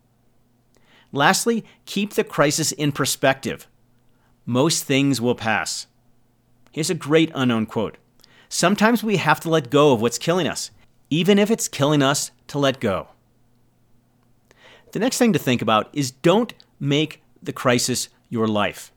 Lastly, 1.12 1.64
keep 1.84 2.14
the 2.14 2.24
crisis 2.24 2.72
in 2.72 2.92
perspective. 2.92 3.68
Most 4.46 4.84
things 4.84 5.20
will 5.20 5.34
pass. 5.34 5.86
Here's 6.72 6.90
a 6.90 6.94
great 6.94 7.30
unknown 7.34 7.66
quote 7.66 7.98
Sometimes 8.54 9.02
we 9.02 9.16
have 9.16 9.40
to 9.40 9.50
let 9.50 9.68
go 9.68 9.92
of 9.92 10.00
what's 10.00 10.16
killing 10.16 10.46
us, 10.46 10.70
even 11.10 11.40
if 11.40 11.50
it's 11.50 11.66
killing 11.66 12.02
us 12.02 12.30
to 12.46 12.56
let 12.56 12.78
go. 12.78 13.08
The 14.92 15.00
next 15.00 15.18
thing 15.18 15.32
to 15.32 15.40
think 15.40 15.60
about 15.60 15.88
is 15.92 16.12
don't 16.12 16.54
make 16.78 17.20
the 17.42 17.52
crisis 17.52 18.10
your 18.28 18.46
life. 18.46 18.92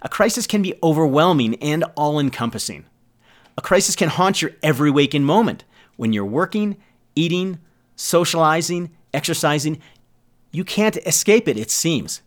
A 0.00 0.08
crisis 0.08 0.46
can 0.46 0.62
be 0.62 0.72
overwhelming 0.82 1.56
and 1.56 1.84
all 1.96 2.18
encompassing. 2.18 2.86
A 3.58 3.60
crisis 3.60 3.94
can 3.94 4.08
haunt 4.08 4.40
your 4.40 4.52
every 4.62 4.90
waking 4.90 5.22
moment 5.22 5.64
when 5.96 6.14
you're 6.14 6.24
working, 6.24 6.78
eating, 7.14 7.58
socializing, 7.94 8.88
exercising, 9.12 9.82
you 10.50 10.64
can't 10.64 10.96
escape 11.04 11.46
it, 11.46 11.58
it 11.58 11.70
seems. 11.70 12.22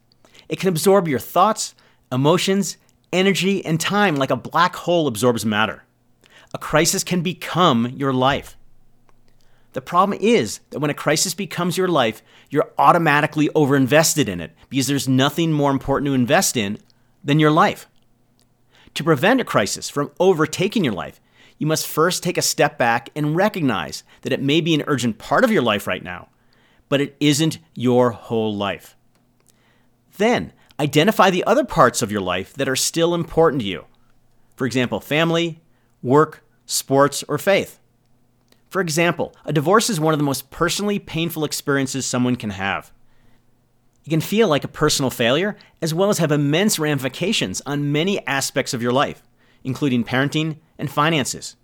It 0.48 0.60
can 0.60 0.70
absorb 0.70 1.08
your 1.08 1.18
thoughts, 1.18 1.74
emotions, 2.12 2.78
energy, 3.12 3.66
and 3.66 3.82
time 3.82 4.16
like 4.16 4.30
a 4.30 4.36
black 4.36 4.76
hole 4.76 5.08
absorbs 5.08 5.44
matter. 5.44 5.86
A 6.54 6.58
crisis 6.58 7.04
can 7.04 7.22
become 7.22 7.88
your 7.96 8.14
life. 8.14 8.58
The 9.74 9.82
problem 9.82 10.18
is 10.22 10.60
that 10.72 10.80
when 10.80 10.92
a 10.92 10.96
crisis 10.96 11.34
becomes 11.34 11.78
your 11.78 11.88
life, 11.88 12.22
you're 12.50 12.72
automatically 12.78 13.48
overinvested 13.50 14.28
in 14.28 14.42
it 14.42 14.52
because 14.70 14.88
there's 14.88 15.08
nothing 15.08 15.54
more 15.54 15.72
important 15.72 16.08
to 16.08 16.14
invest 16.14 16.58
in 16.58 16.78
than 17.24 17.40
your 17.40 17.52
life. 17.52 17.88
To 18.96 19.04
prevent 19.04 19.40
a 19.40 19.46
crisis 19.46 19.90
from 19.90 20.12
overtaking 20.20 20.84
your 20.84 20.94
life, 20.94 21.22
you 21.58 21.68
must 21.68 21.88
first 21.88 22.24
take 22.24 22.38
a 22.38 22.42
step 22.42 22.78
back 22.78 23.10
and 23.16 23.36
recognize 23.36 24.04
that 24.24 24.34
it 24.34 24.42
may 24.42 24.60
be 24.60 24.74
an 24.74 24.84
urgent 24.88 25.18
part 25.18 25.46
of 25.46 25.52
your 25.52 25.62
life 25.62 25.88
right 25.88 26.04
now, 26.04 26.28
but 26.90 27.00
it 27.00 27.16
isn't 27.22 27.60
your 27.74 28.12
whole 28.12 28.54
life. 28.54 28.98
Then, 30.18 30.52
identify 30.80 31.30
the 31.30 31.46
other 31.46 31.64
parts 31.64 32.02
of 32.02 32.12
your 32.12 32.22
life 32.22 32.54
that 32.54 32.68
are 32.68 32.76
still 32.76 33.14
important 33.14 33.62
to 33.62 33.68
you. 33.68 33.86
For 34.56 34.66
example, 34.66 35.00
family, 35.00 35.62
work, 36.02 36.44
sports, 36.66 37.24
or 37.28 37.38
faith. 37.38 37.80
For 38.70 38.82
example, 38.82 39.36
a 39.46 39.52
divorce 39.52 39.90
is 39.90 40.00
one 40.00 40.14
of 40.14 40.20
the 40.20 40.24
most 40.24 40.50
personally 40.50 40.98
painful 40.98 41.44
experiences 41.44 42.06
someone 42.06 42.38
can 42.38 42.52
have. 42.52 42.92
It 44.06 44.10
can 44.10 44.22
feel 44.22 44.48
like 44.48 44.64
a 44.64 44.70
personal 44.70 45.12
failure, 45.12 45.58
as 45.82 45.94
well 45.94 46.10
as 46.10 46.18
have 46.18 46.32
immense 46.32 46.80
ramifications 46.80 47.62
on 47.66 47.92
many 47.92 48.26
aspects 48.26 48.74
of 48.74 48.82
your 48.82 48.94
life, 48.94 49.24
including 49.64 50.04
parenting 50.04 50.58
and 50.78 50.90
finances. 50.90 51.56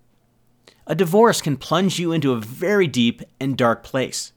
A 0.86 0.96
divorce 0.96 1.42
can 1.42 1.58
plunge 1.58 1.98
you 1.98 2.12
into 2.12 2.34
a 2.34 2.40
very 2.40 2.88
deep 2.88 3.22
and 3.40 3.58
dark 3.58 3.84
place. 3.84 4.34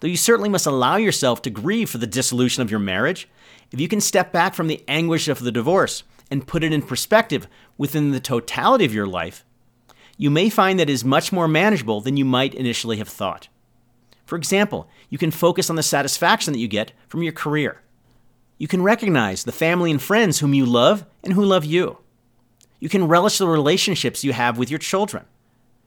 Though 0.00 0.08
you 0.08 0.16
certainly 0.16 0.48
must 0.48 0.66
allow 0.66 0.96
yourself 0.96 1.42
to 1.42 1.50
grieve 1.50 1.90
for 1.90 1.98
the 1.98 2.06
dissolution 2.06 2.62
of 2.62 2.70
your 2.70 2.80
marriage, 2.80 3.28
if 3.72 3.80
you 3.80 3.88
can 3.88 4.00
step 4.00 4.32
back 4.32 4.54
from 4.54 4.66
the 4.66 4.84
anguish 4.86 5.26
of 5.28 5.40
the 5.40 5.50
divorce 5.50 6.04
and 6.34 6.48
put 6.48 6.64
it 6.64 6.72
in 6.72 6.82
perspective 6.82 7.46
within 7.78 8.10
the 8.10 8.18
totality 8.18 8.84
of 8.84 8.92
your 8.92 9.06
life, 9.06 9.44
you 10.18 10.30
may 10.30 10.50
find 10.50 10.80
that 10.80 10.90
it 10.90 10.92
is 10.92 11.04
much 11.04 11.30
more 11.30 11.46
manageable 11.46 12.00
than 12.00 12.16
you 12.16 12.24
might 12.24 12.52
initially 12.54 12.96
have 12.96 13.08
thought. 13.08 13.46
For 14.26 14.34
example, 14.34 14.88
you 15.08 15.16
can 15.16 15.30
focus 15.30 15.70
on 15.70 15.76
the 15.76 15.82
satisfaction 15.84 16.52
that 16.52 16.58
you 16.58 16.66
get 16.66 16.90
from 17.06 17.22
your 17.22 17.32
career. 17.32 17.82
You 18.58 18.66
can 18.66 18.82
recognize 18.82 19.44
the 19.44 19.52
family 19.52 19.92
and 19.92 20.02
friends 20.02 20.40
whom 20.40 20.54
you 20.54 20.66
love 20.66 21.06
and 21.22 21.34
who 21.34 21.44
love 21.44 21.64
you. 21.64 21.98
You 22.80 22.88
can 22.88 23.06
relish 23.06 23.38
the 23.38 23.46
relationships 23.46 24.24
you 24.24 24.32
have 24.32 24.58
with 24.58 24.70
your 24.70 24.80
children 24.80 25.26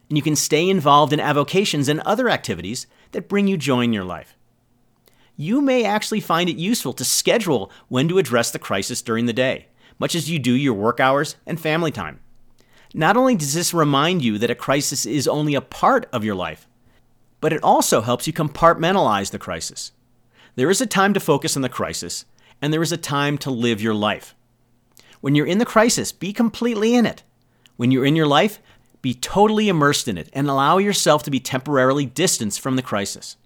and 0.08 0.18
you 0.18 0.24
can 0.24 0.38
stay 0.38 0.70
involved 0.70 1.12
in 1.12 1.20
avocations 1.20 1.90
and 1.90 2.00
other 2.02 2.30
activities 2.30 2.88
that 3.12 3.28
bring 3.28 3.50
you 3.50 3.58
joy 3.58 3.82
in 3.82 3.92
your 3.92 4.06
life. 4.06 4.38
You 5.36 5.60
may 5.60 5.84
actually 5.84 6.22
find 6.22 6.50
it 6.50 6.56
useful 6.56 6.94
to 6.94 7.04
schedule 7.04 7.70
when 7.90 8.08
to 8.08 8.18
address 8.18 8.50
the 8.50 8.60
crisis 8.60 9.02
during 9.02 9.26
the 9.26 9.34
day, 9.34 9.68
much 10.00 10.16
as 10.16 10.30
you 10.30 10.40
do 10.40 10.54
your 10.54 10.74
work 10.74 11.00
hours 11.00 11.36
and 11.46 11.60
family 11.60 11.92
time. 11.92 12.20
Not 12.94 13.18
only 13.18 13.36
does 13.36 13.54
this 13.54 13.74
remind 13.74 14.24
you 14.24 14.38
that 14.38 14.52
a 14.52 14.56
crisis 14.56 15.06
is 15.06 15.28
only 15.28 15.56
a 15.56 15.62
part 15.62 16.08
of 16.12 16.24
your 16.24 16.36
life, 16.36 16.68
but 17.42 17.54
it 17.54 17.64
also 17.64 18.02
helps 18.02 18.28
you 18.28 18.34
compartmentalize 18.34 19.32
the 19.32 19.40
crisis. 19.40 19.92
There 20.56 20.70
is 20.70 20.82
a 20.82 20.88
time 20.88 21.14
to 21.14 21.20
focus 21.20 21.56
on 21.56 21.62
the 21.62 21.70
crisis, 21.70 22.26
and 22.62 22.74
there 22.74 22.82
is 22.82 22.92
a 22.92 22.98
time 22.98 23.38
to 23.40 23.52
live 23.52 23.82
your 23.82 23.94
life. 23.94 24.34
When 25.22 25.36
you're 25.36 25.46
in 25.46 25.58
the 25.58 25.66
crisis, 25.66 26.12
be 26.12 26.34
completely 26.34 26.96
in 26.96 27.06
it. 27.06 27.24
When 27.76 27.92
you're 27.92 28.06
in 28.06 28.16
your 28.16 28.28
life, 28.28 28.60
be 29.02 29.14
totally 29.14 29.70
immersed 29.70 30.08
in 30.08 30.18
it 30.18 30.30
and 30.34 30.50
allow 30.50 30.80
yourself 30.80 31.24
to 31.24 31.32
be 31.32 31.40
temporarily 31.40 32.06
distanced 32.06 32.60
from 32.60 32.76
the 32.76 32.82
crisis. 32.82 33.38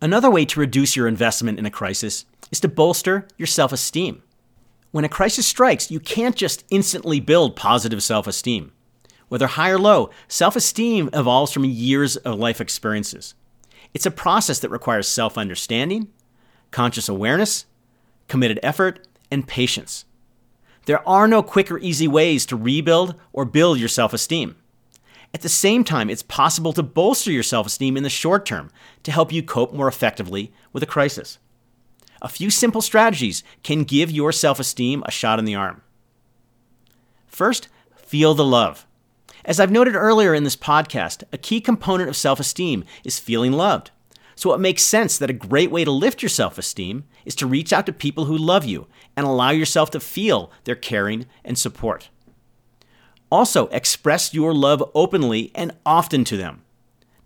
Another 0.00 0.30
way 0.30 0.44
to 0.44 0.60
reduce 0.60 0.94
your 0.94 1.08
investment 1.08 1.58
in 1.58 1.66
a 1.66 1.70
crisis 1.70 2.24
is 2.52 2.60
to 2.60 2.68
bolster 2.68 3.26
your 3.36 3.46
self 3.46 3.72
esteem. 3.72 4.22
When 4.90 5.04
a 5.04 5.08
crisis 5.08 5.46
strikes, 5.46 5.90
you 5.90 6.00
can't 6.00 6.34
just 6.34 6.64
instantly 6.70 7.20
build 7.20 7.56
positive 7.56 8.02
self 8.02 8.26
esteem. 8.26 8.72
Whether 9.28 9.46
high 9.46 9.70
or 9.70 9.78
low, 9.78 10.10
self 10.28 10.56
esteem 10.56 11.10
evolves 11.12 11.52
from 11.52 11.64
years 11.64 12.16
of 12.16 12.38
life 12.38 12.60
experiences. 12.60 13.34
It's 13.92 14.06
a 14.06 14.10
process 14.10 14.58
that 14.60 14.70
requires 14.70 15.06
self 15.06 15.36
understanding, 15.36 16.08
conscious 16.70 17.08
awareness, 17.08 17.66
committed 18.28 18.60
effort, 18.62 19.06
and 19.30 19.46
patience. 19.46 20.06
There 20.86 21.06
are 21.06 21.28
no 21.28 21.42
quick 21.42 21.70
or 21.70 21.78
easy 21.78 22.08
ways 22.08 22.46
to 22.46 22.56
rebuild 22.56 23.14
or 23.34 23.44
build 23.44 23.78
your 23.78 23.88
self 23.88 24.14
esteem. 24.14 24.56
At 25.34 25.42
the 25.42 25.50
same 25.50 25.84
time, 25.84 26.08
it's 26.08 26.22
possible 26.22 26.72
to 26.72 26.82
bolster 26.82 27.30
your 27.30 27.42
self 27.42 27.66
esteem 27.66 27.98
in 27.98 28.04
the 28.04 28.08
short 28.08 28.46
term 28.46 28.70
to 29.02 29.12
help 29.12 29.32
you 29.32 29.42
cope 29.42 29.74
more 29.74 29.88
effectively 29.88 30.50
with 30.72 30.82
a 30.82 30.86
crisis. 30.86 31.38
A 32.20 32.28
few 32.28 32.50
simple 32.50 32.82
strategies 32.82 33.44
can 33.62 33.84
give 33.84 34.10
your 34.10 34.32
self 34.32 34.58
esteem 34.58 35.02
a 35.06 35.10
shot 35.10 35.38
in 35.38 35.44
the 35.44 35.54
arm. 35.54 35.82
First, 37.26 37.68
feel 37.96 38.34
the 38.34 38.44
love. 38.44 38.86
As 39.44 39.60
I've 39.60 39.70
noted 39.70 39.94
earlier 39.94 40.34
in 40.34 40.44
this 40.44 40.56
podcast, 40.56 41.22
a 41.32 41.38
key 41.38 41.60
component 41.60 42.08
of 42.08 42.16
self 42.16 42.40
esteem 42.40 42.84
is 43.04 43.18
feeling 43.18 43.52
loved. 43.52 43.90
So 44.34 44.52
it 44.52 44.60
makes 44.60 44.84
sense 44.84 45.18
that 45.18 45.30
a 45.30 45.32
great 45.32 45.70
way 45.70 45.84
to 45.84 45.90
lift 45.90 46.22
your 46.22 46.28
self 46.28 46.58
esteem 46.58 47.04
is 47.24 47.34
to 47.36 47.46
reach 47.46 47.72
out 47.72 47.86
to 47.86 47.92
people 47.92 48.26
who 48.26 48.36
love 48.36 48.64
you 48.64 48.86
and 49.16 49.26
allow 49.26 49.50
yourself 49.50 49.90
to 49.92 50.00
feel 50.00 50.52
their 50.64 50.76
caring 50.76 51.26
and 51.44 51.58
support. 51.58 52.08
Also, 53.30 53.66
express 53.68 54.32
your 54.32 54.54
love 54.54 54.82
openly 54.94 55.50
and 55.54 55.72
often 55.84 56.24
to 56.24 56.36
them. 56.36 56.62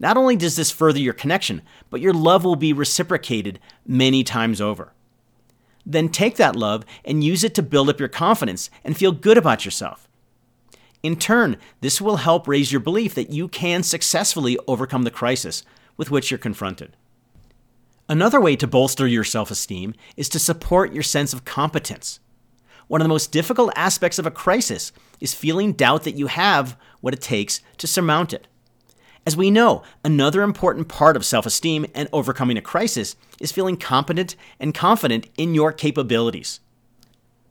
Not 0.02 0.16
only 0.16 0.34
does 0.34 0.56
this 0.56 0.72
further 0.72 0.98
your 0.98 1.14
connection, 1.14 1.62
but 1.88 2.00
your 2.00 2.12
love 2.12 2.44
will 2.44 2.56
be 2.56 2.72
reciprocated 2.72 3.60
many 3.86 4.24
times 4.24 4.60
over. 4.60 4.92
Then 5.86 6.08
take 6.08 6.36
that 6.36 6.56
love 6.56 6.84
and 7.04 7.22
use 7.22 7.44
it 7.44 7.54
to 7.54 7.62
build 7.62 7.88
up 7.88 8.00
your 8.00 8.08
confidence 8.08 8.68
and 8.82 8.96
feel 8.96 9.12
good 9.12 9.38
about 9.38 9.64
yourself. 9.64 10.08
In 11.04 11.14
turn, 11.16 11.56
this 11.80 12.00
will 12.00 12.16
help 12.16 12.48
raise 12.48 12.72
your 12.72 12.80
belief 12.80 13.14
that 13.14 13.30
you 13.30 13.46
can 13.46 13.84
successfully 13.84 14.58
overcome 14.66 15.04
the 15.04 15.10
crisis 15.10 15.62
with 15.96 16.10
which 16.10 16.32
you're 16.32 16.38
confronted. 16.38 16.96
Another 18.08 18.40
way 18.40 18.56
to 18.56 18.66
bolster 18.66 19.06
your 19.06 19.24
self 19.24 19.52
esteem 19.52 19.94
is 20.16 20.28
to 20.30 20.40
support 20.40 20.92
your 20.92 21.04
sense 21.04 21.32
of 21.32 21.44
competence. 21.44 22.18
One 22.88 23.00
of 23.00 23.04
the 23.04 23.08
most 23.08 23.30
difficult 23.30 23.72
aspects 23.76 24.18
of 24.18 24.26
a 24.26 24.32
crisis 24.32 24.90
is 25.20 25.32
feeling 25.32 25.72
doubt 25.72 26.02
that 26.02 26.16
you 26.16 26.26
have 26.26 26.76
what 27.00 27.14
it 27.14 27.20
takes 27.20 27.60
to 27.78 27.86
surmount 27.86 28.32
it. 28.32 28.48
As 29.24 29.36
we 29.36 29.50
know, 29.50 29.82
another 30.04 30.42
important 30.42 30.88
part 30.88 31.16
of 31.16 31.24
self 31.24 31.46
esteem 31.46 31.86
and 31.94 32.08
overcoming 32.12 32.56
a 32.56 32.62
crisis 32.62 33.14
is 33.40 33.52
feeling 33.52 33.76
competent 33.76 34.34
and 34.58 34.74
confident 34.74 35.28
in 35.36 35.54
your 35.54 35.72
capabilities. 35.72 36.60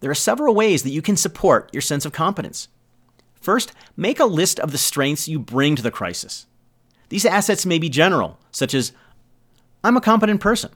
There 0.02 0.12
are 0.12 0.16
several 0.16 0.54
ways 0.54 0.84
that 0.84 0.90
you 0.92 1.02
can 1.02 1.16
support 1.16 1.70
your 1.72 1.82
sense 1.82 2.06
of 2.06 2.12
competence. 2.12 2.68
First, 3.40 3.72
make 3.96 4.20
a 4.20 4.26
list 4.26 4.60
of 4.60 4.72
the 4.72 4.78
strengths 4.78 5.28
you 5.28 5.40
bring 5.40 5.76
to 5.76 5.82
the 5.82 5.92
crisis. 5.92 6.46
These 7.10 7.26
assets 7.26 7.66
may 7.66 7.80
be 7.80 7.90
general, 7.90 8.38
such 8.52 8.74
as, 8.74 8.92
I'm 9.84 9.98
a 9.98 10.02
competent 10.02 10.42
person, 10.42 10.72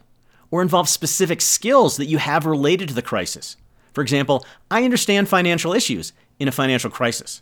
or 0.49 0.61
involve 0.61 0.89
specific 0.89 1.41
skills 1.41 1.97
that 1.97 2.07
you 2.07 2.17
have 2.17 2.45
related 2.45 2.87
to 2.87 2.93
the 2.93 3.01
crisis. 3.01 3.57
For 3.93 4.01
example, 4.01 4.45
I 4.69 4.83
understand 4.83 5.29
financial 5.29 5.73
issues 5.73 6.13
in 6.39 6.47
a 6.47 6.51
financial 6.51 6.89
crisis. 6.89 7.41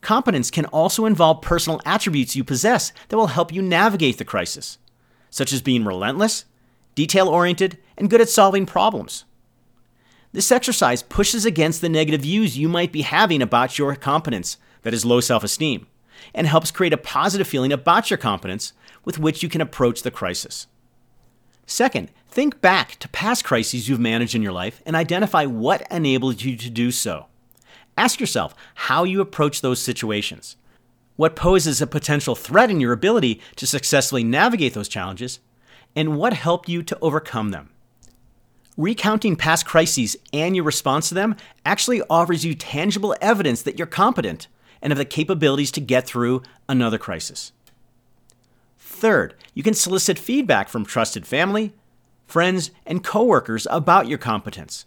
Competence 0.00 0.50
can 0.50 0.64
also 0.66 1.06
involve 1.06 1.42
personal 1.42 1.80
attributes 1.84 2.36
you 2.36 2.44
possess 2.44 2.92
that 3.08 3.16
will 3.16 3.28
help 3.28 3.52
you 3.52 3.60
navigate 3.60 4.18
the 4.18 4.24
crisis, 4.24 4.78
such 5.30 5.52
as 5.52 5.60
being 5.60 5.84
relentless, 5.84 6.44
detail 6.94 7.28
oriented, 7.28 7.78
and 7.96 8.08
good 8.08 8.20
at 8.20 8.28
solving 8.28 8.66
problems. 8.66 9.24
This 10.32 10.52
exercise 10.52 11.02
pushes 11.02 11.44
against 11.44 11.80
the 11.80 11.88
negative 11.88 12.22
views 12.22 12.58
you 12.58 12.68
might 12.68 12.92
be 12.92 13.02
having 13.02 13.42
about 13.42 13.78
your 13.78 13.96
competence, 13.96 14.56
that 14.82 14.94
is, 14.94 15.04
low 15.04 15.20
self 15.20 15.42
esteem, 15.42 15.86
and 16.34 16.46
helps 16.46 16.70
create 16.70 16.92
a 16.92 16.98
positive 16.98 17.48
feeling 17.48 17.72
about 17.72 18.10
your 18.10 18.18
competence 18.18 18.72
with 19.04 19.18
which 19.18 19.42
you 19.42 19.48
can 19.48 19.60
approach 19.60 20.02
the 20.02 20.10
crisis. 20.10 20.66
Second, 21.66 22.10
think 22.26 22.60
back 22.60 22.96
to 22.96 23.08
past 23.08 23.44
crises 23.44 23.88
you've 23.88 24.00
managed 24.00 24.34
in 24.34 24.42
your 24.42 24.52
life 24.52 24.82
and 24.86 24.94
identify 24.94 25.44
what 25.44 25.86
enabled 25.90 26.42
you 26.42 26.56
to 26.56 26.70
do 26.70 26.90
so. 26.90 27.26
Ask 27.98 28.20
yourself 28.20 28.54
how 28.76 29.02
you 29.02 29.20
approach 29.20 29.60
those 29.60 29.82
situations. 29.82 30.56
What 31.16 31.34
poses 31.34 31.82
a 31.82 31.86
potential 31.86 32.36
threat 32.36 32.70
in 32.70 32.80
your 32.80 32.92
ability 32.92 33.40
to 33.56 33.66
successfully 33.66 34.22
navigate 34.22 34.72
those 34.72 34.88
challenges, 34.88 35.40
and 35.96 36.16
what 36.16 36.32
helped 36.32 36.68
you 36.68 36.84
to 36.84 36.98
overcome 37.02 37.50
them. 37.50 37.70
Recounting 38.76 39.34
past 39.34 39.66
crises 39.66 40.16
and 40.32 40.54
your 40.54 40.64
response 40.64 41.08
to 41.08 41.16
them 41.16 41.34
actually 41.66 42.00
offers 42.08 42.44
you 42.44 42.54
tangible 42.54 43.16
evidence 43.20 43.62
that 43.62 43.78
you're 43.78 43.86
competent 43.88 44.46
and 44.80 44.92
have 44.92 44.98
the 44.98 45.04
capabilities 45.04 45.72
to 45.72 45.80
get 45.80 46.06
through 46.06 46.42
another 46.68 46.98
crisis. 46.98 47.50
Third, 48.78 49.34
you 49.54 49.64
can 49.64 49.74
solicit 49.74 50.20
feedback 50.20 50.68
from 50.68 50.86
trusted 50.86 51.26
family, 51.26 51.72
friends, 52.28 52.70
and 52.86 53.02
coworkers 53.02 53.66
about 53.68 54.06
your 54.06 54.18
competence. 54.18 54.86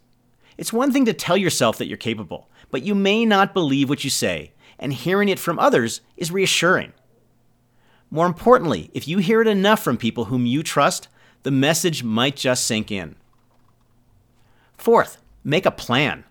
It's 0.62 0.72
one 0.72 0.92
thing 0.92 1.06
to 1.06 1.14
tell 1.14 1.38
yourself 1.38 1.80
that 1.80 1.88
you're 1.88 1.98
capable, 1.98 2.48
but 2.70 2.84
you 2.84 2.94
may 2.94 3.26
not 3.26 3.52
believe 3.52 3.90
what 3.90 4.04
you 4.04 4.12
say, 4.12 4.52
and 4.78 4.94
hearing 4.94 5.28
it 5.28 5.40
from 5.40 5.58
others 5.58 6.02
is 6.18 6.32
reassuring. 6.32 6.94
More 8.12 8.28
importantly, 8.28 8.92
if 8.94 9.08
you 9.08 9.18
hear 9.18 9.42
it 9.42 9.48
enough 9.48 9.82
from 9.82 9.98
people 9.98 10.26
whom 10.26 10.46
you 10.46 10.62
trust, 10.62 11.08
the 11.42 11.50
message 11.50 12.04
might 12.04 12.36
just 12.36 12.68
sink 12.68 12.92
in. 12.92 13.16
Fourth, 14.78 15.18
make 15.44 15.66
a 15.66 15.72
plan. 15.72 16.26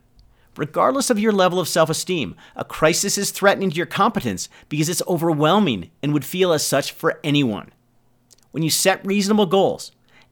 Regardless 0.57 1.11
of 1.11 1.19
your 1.19 1.33
level 1.33 1.59
of 1.59 1.67
self 1.67 1.91
esteem, 1.91 2.37
a 2.55 2.65
crisis 2.65 3.19
is 3.19 3.33
threatening 3.33 3.71
to 3.71 3.77
your 3.77 3.85
competence 3.85 4.49
because 4.69 4.89
it's 4.89 5.03
overwhelming 5.09 5.91
and 6.05 6.13
would 6.13 6.25
feel 6.25 6.53
as 6.53 6.65
such 6.65 6.93
for 6.93 7.19
anyone. 7.25 7.73
When 8.53 8.63
you 8.63 8.71
set 8.71 9.05
reasonable 9.05 9.47
goals 9.47 9.91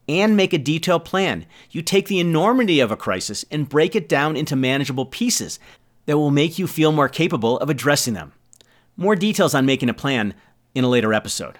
and 0.08 0.36
make 0.36 0.52
a 0.52 0.58
detailed 0.58 1.04
plan, 1.04 1.44
you 1.70 1.82
take 1.82 2.08
the 2.08 2.18
enormity 2.18 2.80
of 2.80 2.90
a 2.90 2.96
crisis 2.96 3.44
and 3.50 3.68
break 3.68 3.94
it 3.94 4.08
down 4.08 4.36
into 4.36 4.56
manageable 4.56 5.06
pieces 5.06 5.58
that 6.06 6.16
will 6.16 6.30
make 6.30 6.58
you 6.58 6.66
feel 6.66 6.90
more 6.90 7.08
capable 7.08 7.58
of 7.58 7.68
addressing 7.68 8.14
them. 8.14 8.32
More 8.96 9.14
details 9.14 9.54
on 9.54 9.66
making 9.66 9.90
a 9.90 9.94
plan 9.94 10.34
in 10.74 10.84
a 10.84 10.88
later 10.88 11.12
episode. 11.12 11.58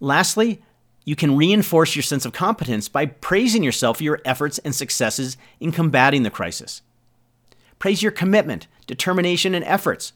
Lastly, 0.00 0.62
you 1.04 1.14
can 1.14 1.36
reinforce 1.36 1.94
your 1.94 2.02
sense 2.02 2.24
of 2.24 2.32
competence 2.32 2.88
by 2.88 3.06
praising 3.06 3.62
yourself 3.62 3.98
for 3.98 4.04
your 4.04 4.20
efforts 4.24 4.58
and 4.58 4.74
successes 4.74 5.36
in 5.58 5.72
combating 5.72 6.22
the 6.22 6.30
crisis. 6.30 6.82
Praise 7.78 8.02
your 8.02 8.12
commitment, 8.12 8.66
determination, 8.86 9.54
and 9.54 9.64
efforts, 9.64 10.12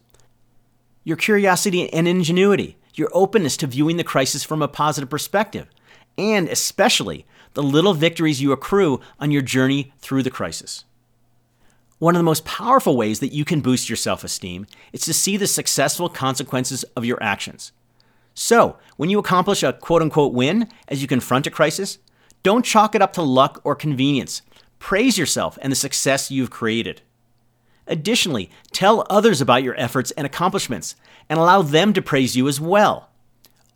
your 1.02 1.16
curiosity 1.16 1.92
and 1.92 2.08
ingenuity, 2.08 2.76
your 2.94 3.10
openness 3.12 3.56
to 3.58 3.66
viewing 3.66 3.96
the 3.96 4.04
crisis 4.04 4.44
from 4.44 4.62
a 4.62 4.68
positive 4.68 5.10
perspective, 5.10 5.68
and 6.16 6.48
especially 6.48 7.26
the 7.54 7.62
little 7.62 7.94
victories 7.94 8.42
you 8.42 8.52
accrue 8.52 9.00
on 9.18 9.30
your 9.30 9.42
journey 9.42 9.92
through 9.98 10.22
the 10.22 10.30
crisis. 10.30 10.84
One 11.98 12.14
of 12.14 12.18
the 12.18 12.24
most 12.24 12.44
powerful 12.44 12.96
ways 12.96 13.20
that 13.20 13.32
you 13.32 13.44
can 13.44 13.60
boost 13.60 13.88
your 13.88 13.96
self 13.96 14.24
esteem 14.24 14.66
is 14.92 15.00
to 15.02 15.14
see 15.14 15.36
the 15.36 15.46
successful 15.46 16.08
consequences 16.08 16.84
of 16.96 17.04
your 17.04 17.22
actions. 17.22 17.72
So, 18.34 18.76
when 18.96 19.10
you 19.10 19.18
accomplish 19.18 19.62
a 19.62 19.72
quote 19.72 20.02
unquote 20.02 20.34
win 20.34 20.68
as 20.88 21.00
you 21.00 21.08
confront 21.08 21.46
a 21.46 21.50
crisis, 21.50 21.98
don't 22.42 22.64
chalk 22.64 22.94
it 22.94 23.00
up 23.00 23.12
to 23.14 23.22
luck 23.22 23.60
or 23.64 23.74
convenience. 23.74 24.42
Praise 24.78 25.16
yourself 25.16 25.56
and 25.62 25.72
the 25.72 25.76
success 25.76 26.30
you've 26.30 26.50
created. 26.50 27.00
Additionally, 27.86 28.50
tell 28.72 29.06
others 29.08 29.40
about 29.40 29.62
your 29.62 29.78
efforts 29.80 30.10
and 30.12 30.26
accomplishments 30.26 30.96
and 31.28 31.38
allow 31.38 31.62
them 31.62 31.92
to 31.92 32.02
praise 32.02 32.36
you 32.36 32.48
as 32.48 32.60
well. 32.60 33.10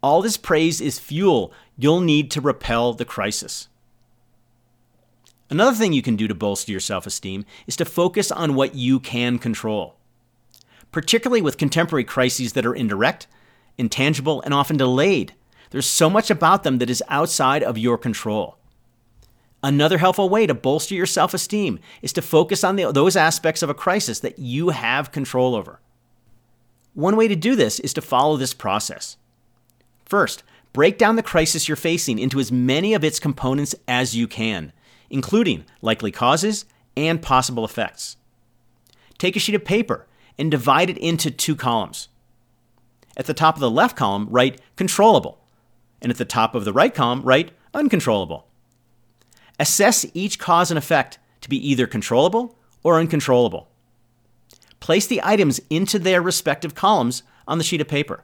All 0.03 0.23
this 0.23 0.37
praise 0.37 0.81
is 0.81 0.99
fuel 0.99 1.53
you'll 1.79 2.01
need 2.01 2.31
to 2.33 2.41
repel 2.41 2.93
the 2.93 3.05
crisis. 3.05 3.69
Another 5.49 5.75
thing 5.75 5.95
you 5.95 6.03
can 6.03 6.17
do 6.17 6.29
to 6.29 6.35
bolster 6.35 6.73
your 6.73 6.81
self 6.81 7.07
esteem 7.07 7.47
is 7.67 7.77
to 7.77 7.85
focus 7.85 8.31
on 8.31 8.55
what 8.55 8.75
you 8.75 9.01
can 9.01 9.39
control. 9.39 9.95
Particularly 10.93 11.41
with 11.41 11.57
contemporary 11.57 12.05
crises 12.05 12.53
that 12.53 12.67
are 12.67 12.75
indirect, 12.75 13.27
intangible, 13.79 14.43
and 14.43 14.53
often 14.53 14.77
delayed, 14.77 15.35
there's 15.71 15.87
so 15.87 16.11
much 16.11 16.31
about 16.31 16.65
them 16.65 16.79
that 16.79 16.91
is 16.91 17.03
outside 17.09 17.63
of 17.63 17.79
your 17.79 17.97
control. 17.97 18.59
Another 19.63 19.99
helpful 19.99 20.29
way 20.29 20.47
to 20.47 20.55
bolster 20.55 20.95
your 20.95 21.07
self 21.07 21.33
esteem 21.35 21.79
is 22.03 22.13
to 22.13 22.23
focus 22.23 22.63
on 22.63 22.77
the, 22.77 22.93
those 22.93 23.17
aspects 23.17 23.63
of 23.63 23.71
a 23.71 23.75
crisis 23.75 24.21
that 24.21 24.39
you 24.39 24.71
have 24.71 25.13
control 25.13 25.55
over. 25.55 25.81
One 26.95 27.17
way 27.17 27.29
to 27.29 27.37
do 27.37 27.57
this 27.57 27.81
is 27.81 27.93
to 27.95 28.03
follow 28.03 28.37
this 28.37 28.55
process. 28.55 29.17
First, 30.05 30.43
break 30.79 30.97
down 30.97 31.17
the 31.17 31.23
crisis 31.25 31.67
you're 31.67 31.77
facing 31.77 32.21
into 32.21 32.39
as 32.39 32.53
many 32.53 32.95
of 32.95 33.03
its 33.03 33.19
components 33.19 33.75
as 33.89 34.15
you 34.15 34.29
can 34.29 34.73
including 35.11 35.65
likely 35.81 36.11
causes 36.11 36.65
and 36.97 37.23
possible 37.23 37.65
effects. 37.65 38.17
Take 39.19 39.37
a 39.37 39.39
sheet 39.39 39.55
of 39.55 39.65
paper 39.65 40.07
and 40.39 40.51
divide 40.51 40.91
it 40.91 40.99
into 40.99 41.31
two 41.31 41.57
columns. 41.57 42.09
At 43.17 43.27
the 43.27 43.35
top 43.35 43.57
of 43.57 43.61
the 43.61 43.71
left 43.71 43.97
column, 43.97 44.29
write 44.31 44.61
controllable, 44.77 45.39
and 46.01 46.11
at 46.11 46.19
the 46.19 46.25
top 46.25 46.55
of 46.55 46.65
the 46.65 46.73
right 46.73 46.95
column, 46.95 47.23
write 47.23 47.51
uncontrollable. 47.75 48.47
Assess 49.59 50.07
each 50.15 50.39
cause 50.39 50.71
and 50.71 50.79
effect 50.79 51.19
to 51.41 51.49
be 51.49 51.57
either 51.69 51.87
controllable 51.87 52.57
or 52.85 53.01
uncontrollable. 53.01 53.69
Place 54.79 55.07
the 55.07 55.21
items 55.25 55.61
into 55.69 55.99
their 55.99 56.23
respective 56.23 56.77
columns 56.77 57.25
on 57.49 57.59
the 57.59 57.65
sheet 57.65 57.81
of 57.81 57.89
paper. 57.89 58.23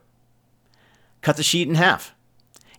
Cut 1.22 1.36
the 1.36 1.42
sheet 1.42 1.66
in 1.66 1.74
half, 1.74 2.13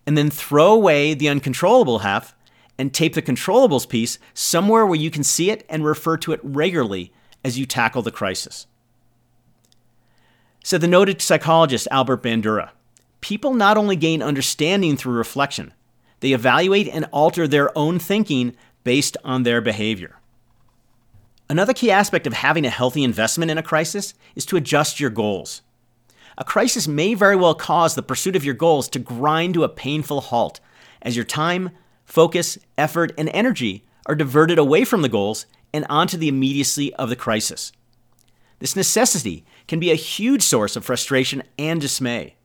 and 0.05 0.17
then 0.17 0.29
throw 0.29 0.71
away 0.71 1.13
the 1.13 1.29
uncontrollable 1.29 1.99
half 1.99 2.35
and 2.77 2.93
tape 2.93 3.13
the 3.13 3.21
controllables 3.21 3.87
piece 3.87 4.19
somewhere 4.33 4.85
where 4.85 4.99
you 4.99 5.09
can 5.09 5.23
see 5.23 5.49
it 5.49 5.65
and 5.69 5.85
refer 5.85 6.17
to 6.17 6.31
it 6.31 6.39
regularly 6.43 7.11
as 7.43 7.57
you 7.57 7.65
tackle 7.65 8.01
the 8.01 8.11
crisis. 8.11 8.67
Said 10.63 10.81
the 10.81 10.87
noted 10.87 11.21
psychologist 11.21 11.87
Albert 11.91 12.23
Bandura 12.23 12.71
people 13.21 13.55
not 13.55 13.75
only 13.75 13.95
gain 13.95 14.21
understanding 14.21 14.95
through 14.95 15.13
reflection, 15.13 15.73
they 16.19 16.31
evaluate 16.31 16.87
and 16.87 17.05
alter 17.11 17.47
their 17.47 17.75
own 17.75 17.97
thinking 17.97 18.55
based 18.83 19.17
on 19.23 19.41
their 19.41 19.61
behavior. 19.61 20.19
Another 21.49 21.73
key 21.73 21.89
aspect 21.89 22.27
of 22.27 22.33
having 22.33 22.65
a 22.65 22.69
healthy 22.69 23.03
investment 23.03 23.49
in 23.49 23.57
a 23.57 23.63
crisis 23.63 24.13
is 24.35 24.45
to 24.45 24.57
adjust 24.57 24.99
your 24.99 25.09
goals. 25.09 25.63
A 26.37 26.43
crisis 26.43 26.87
may 26.87 27.13
very 27.13 27.35
well 27.35 27.55
cause 27.55 27.95
the 27.95 28.03
pursuit 28.03 28.35
of 28.35 28.43
your 28.43 28.53
goals 28.53 28.89
to 28.89 28.99
grind 28.99 29.53
to 29.53 29.63
a 29.63 29.69
painful 29.69 30.21
halt 30.21 30.59
as 31.01 31.15
your 31.15 31.25
time, 31.25 31.69
focus, 32.03 32.57
effort, 32.77 33.13
and 33.17 33.29
energy 33.29 33.85
are 34.05 34.15
diverted 34.15 34.59
away 34.59 34.83
from 34.83 35.01
the 35.01 35.09
goals 35.09 35.45
and 35.73 35.85
onto 35.89 36.17
the 36.17 36.27
immediacy 36.27 36.93
of 36.95 37.09
the 37.09 37.15
crisis. 37.15 37.71
This 38.59 38.75
necessity 38.75 39.45
can 39.67 39.79
be 39.79 39.91
a 39.91 39.95
huge 39.95 40.41
source 40.41 40.75
of 40.75 40.85
frustration 40.85 41.43
and 41.57 41.79
dismay. 41.79 42.35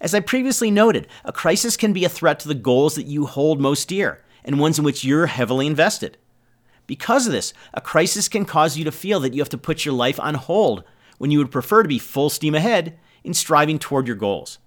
As 0.00 0.14
I 0.14 0.20
previously 0.20 0.70
noted, 0.70 1.06
a 1.24 1.32
crisis 1.32 1.76
can 1.76 1.92
be 1.92 2.04
a 2.04 2.08
threat 2.08 2.38
to 2.40 2.48
the 2.48 2.54
goals 2.54 2.94
that 2.96 3.06
you 3.06 3.26
hold 3.26 3.60
most 3.60 3.88
dear 3.88 4.22
and 4.44 4.60
ones 4.60 4.78
in 4.78 4.84
which 4.84 5.04
you're 5.04 5.26
heavily 5.26 5.66
invested. 5.66 6.18
Because 6.86 7.26
of 7.26 7.32
this, 7.32 7.52
a 7.74 7.80
crisis 7.80 8.28
can 8.28 8.44
cause 8.44 8.76
you 8.76 8.84
to 8.84 8.92
feel 8.92 9.18
that 9.20 9.34
you 9.34 9.40
have 9.40 9.48
to 9.48 9.58
put 9.58 9.84
your 9.84 9.94
life 9.94 10.20
on 10.20 10.34
hold 10.34 10.84
when 11.18 11.30
you 11.30 11.38
would 11.38 11.50
prefer 11.50 11.82
to 11.82 11.88
be 11.88 11.98
full 11.98 12.30
steam 12.30 12.54
ahead 12.54 12.98
in 13.24 13.34
striving 13.34 13.78
toward 13.78 14.06
your 14.06 14.16
goals. 14.16 14.58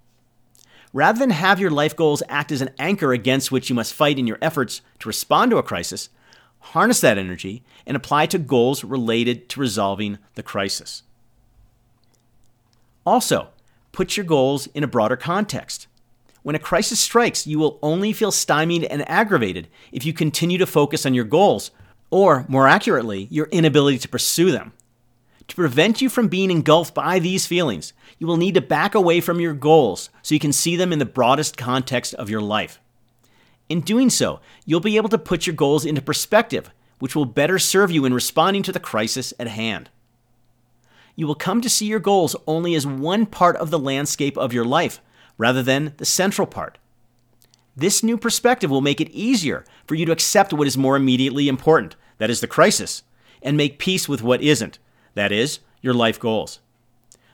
Rather 0.91 1.19
than 1.19 1.29
have 1.29 1.59
your 1.59 1.69
life 1.69 1.95
goals 1.95 2.23
act 2.29 2.51
as 2.51 2.61
an 2.61 2.71
anchor 2.79 3.13
against 3.13 3.51
which 3.51 3.69
you 3.69 3.75
must 3.75 3.93
fight 3.93 4.17
in 4.17 4.25
your 4.25 4.39
efforts 4.41 4.81
to 4.99 5.07
respond 5.07 5.51
to 5.51 5.57
a 5.57 5.63
crisis, 5.63 6.09
harness 6.59 7.01
that 7.01 7.17
energy 7.17 7.63
and 7.85 7.95
apply 7.95 8.23
it 8.23 8.31
to 8.31 8.39
goals 8.39 8.83
related 8.83 9.49
to 9.49 9.59
resolving 9.59 10.17
the 10.35 10.43
crisis. 10.43 11.03
Also, 13.05 13.49
put 13.91 14.17
your 14.17 14.25
goals 14.25 14.67
in 14.67 14.83
a 14.83 14.87
broader 14.87 15.15
context. 15.15 15.87
When 16.41 16.55
a 16.55 16.59
crisis 16.59 16.99
strikes, 16.99 17.45
you 17.45 17.59
will 17.59 17.79
only 17.81 18.13
feel 18.13 18.31
stymied 18.31 18.85
and 18.85 19.07
aggravated 19.09 19.67
if 19.91 20.05
you 20.05 20.13
continue 20.13 20.57
to 20.57 20.65
focus 20.65 21.05
on 21.05 21.13
your 21.13 21.25
goals, 21.25 21.71
or 22.09 22.45
more 22.47 22.67
accurately, 22.67 23.27
your 23.29 23.47
inability 23.47 23.99
to 23.99 24.09
pursue 24.09 24.51
them. 24.51 24.73
To 25.49 25.55
prevent 25.55 25.99
you 25.99 26.09
from 26.09 26.27
being 26.27 26.51
engulfed 26.51 26.93
by 26.93 27.17
these 27.17 27.47
feelings, 27.47 27.93
you 28.19 28.27
will 28.27 28.37
need 28.37 28.53
to 28.53 28.61
back 28.61 28.93
away 28.93 29.19
from 29.19 29.39
your 29.39 29.53
goals 29.53 30.11
so 30.21 30.35
you 30.35 30.39
can 30.39 30.53
see 30.53 30.75
them 30.75 30.93
in 30.93 30.99
the 30.99 31.05
broadest 31.05 31.57
context 31.57 32.13
of 32.13 32.29
your 32.29 32.39
life. 32.39 32.79
In 33.67 33.81
doing 33.81 34.11
so, 34.11 34.41
you'll 34.65 34.79
be 34.79 34.95
able 34.95 35.09
to 35.09 35.17
put 35.17 35.47
your 35.47 35.55
goals 35.55 35.85
into 35.85 36.03
perspective, 36.03 36.69
which 36.99 37.15
will 37.15 37.25
better 37.25 37.57
serve 37.57 37.89
you 37.89 38.05
in 38.05 38.13
responding 38.13 38.61
to 38.61 38.71
the 38.71 38.79
crisis 38.79 39.33
at 39.39 39.47
hand. 39.47 39.89
You 41.15 41.25
will 41.25 41.35
come 41.35 41.61
to 41.61 41.69
see 41.69 41.87
your 41.87 41.99
goals 41.99 42.35
only 42.45 42.75
as 42.75 42.85
one 42.85 43.25
part 43.25 43.55
of 43.57 43.71
the 43.71 43.79
landscape 43.79 44.37
of 44.37 44.53
your 44.53 44.65
life, 44.65 45.01
rather 45.39 45.63
than 45.63 45.93
the 45.97 46.05
central 46.05 46.45
part. 46.45 46.77
This 47.75 48.03
new 48.03 48.17
perspective 48.17 48.69
will 48.69 48.81
make 48.81 49.01
it 49.01 49.09
easier 49.09 49.65
for 49.87 49.95
you 49.95 50.05
to 50.05 50.11
accept 50.11 50.53
what 50.53 50.67
is 50.67 50.77
more 50.77 50.95
immediately 50.95 51.49
important, 51.49 51.95
that 52.19 52.29
is, 52.29 52.39
the 52.39 52.47
crisis, 52.47 53.01
and 53.41 53.57
make 53.57 53.79
peace 53.79 54.07
with 54.07 54.21
what 54.21 54.43
isn't, 54.43 54.77
that 55.13 55.31
is, 55.31 55.59
your 55.81 55.93
life 55.93 56.19
goals. 56.19 56.59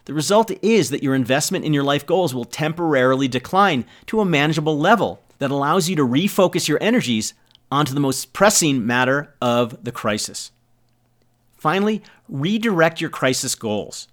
The 0.06 0.14
result 0.14 0.52
is 0.62 0.92
that 0.92 1.02
your 1.04 1.16
investment 1.16 1.66
in 1.66 1.74
your 1.74 1.84
life 1.84 2.06
goals 2.06 2.34
will 2.34 2.46
temporarily 2.46 3.28
decline 3.28 3.86
to 4.06 4.22
a 4.22 4.26
manageable 4.26 4.78
level 4.78 5.22
that 5.40 5.52
allows 5.52 5.90
you 5.90 5.96
to 5.96 6.08
refocus 6.08 6.68
your 6.68 6.78
energies 6.80 7.34
onto 7.72 7.94
the 7.94 8.00
most 8.00 8.32
pressing 8.32 8.86
matter 8.86 9.34
of 9.42 9.84
the 9.84 9.92
crisis. 9.92 10.52
Finally, 11.58 12.04
redirect 12.30 13.02
your 13.02 13.10
crisis 13.10 13.56
goals. 13.56 14.08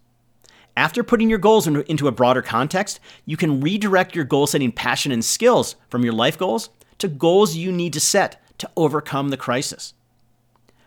After 0.74 1.02
putting 1.02 1.28
your 1.28 1.38
goals 1.38 1.66
into 1.66 2.08
a 2.08 2.12
broader 2.12 2.40
context, 2.40 2.98
you 3.26 3.36
can 3.36 3.60
redirect 3.60 4.16
your 4.16 4.24
goal 4.24 4.46
setting 4.46 4.72
passion 4.72 5.12
and 5.12 5.22
skills 5.22 5.76
from 5.90 6.02
your 6.02 6.14
life 6.14 6.38
goals 6.38 6.70
to 6.96 7.08
goals 7.08 7.54
you 7.54 7.70
need 7.70 7.92
to 7.92 8.00
set 8.00 8.42
to 8.56 8.70
overcome 8.74 9.28
the 9.28 9.36
crisis. 9.36 9.92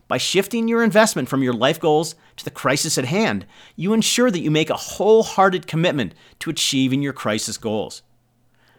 By 0.07 0.17
shifting 0.17 0.67
your 0.67 0.83
investment 0.83 1.29
from 1.29 1.41
your 1.41 1.53
life 1.53 1.79
goals 1.79 2.15
to 2.37 2.45
the 2.45 2.51
crisis 2.51 2.97
at 2.97 3.05
hand, 3.05 3.45
you 3.75 3.93
ensure 3.93 4.29
that 4.29 4.41
you 4.41 4.51
make 4.51 4.69
a 4.69 4.75
wholehearted 4.75 5.65
commitment 5.65 6.13
to 6.39 6.51
achieving 6.51 7.01
your 7.01 7.13
crisis 7.13 7.57
goals. 7.57 8.03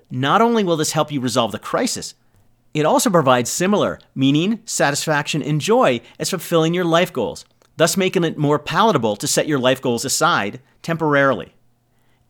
Not 0.09 0.41
only 0.41 0.63
will 0.63 0.77
this 0.77 0.93
help 0.93 1.11
you 1.11 1.21
resolve 1.21 1.51
the 1.51 1.59
crisis, 1.59 2.15
it 2.75 2.87
also 2.87 3.11
provides 3.11 3.51
similar 3.51 3.99
meaning, 4.15 4.61
satisfaction, 4.67 5.43
and 5.43 5.61
joy 5.61 6.01
as 6.19 6.31
fulfilling 6.31 6.75
your 6.75 6.85
life 6.85 7.13
goals, 7.13 7.45
thus 7.77 7.97
making 7.97 8.23
it 8.23 8.39
more 8.39 8.59
palatable 8.59 9.17
to 9.17 9.27
set 9.27 9.49
your 9.49 9.59
life 9.59 9.83
goals 9.83 10.05
aside 10.05 10.61
temporarily. 10.83 11.55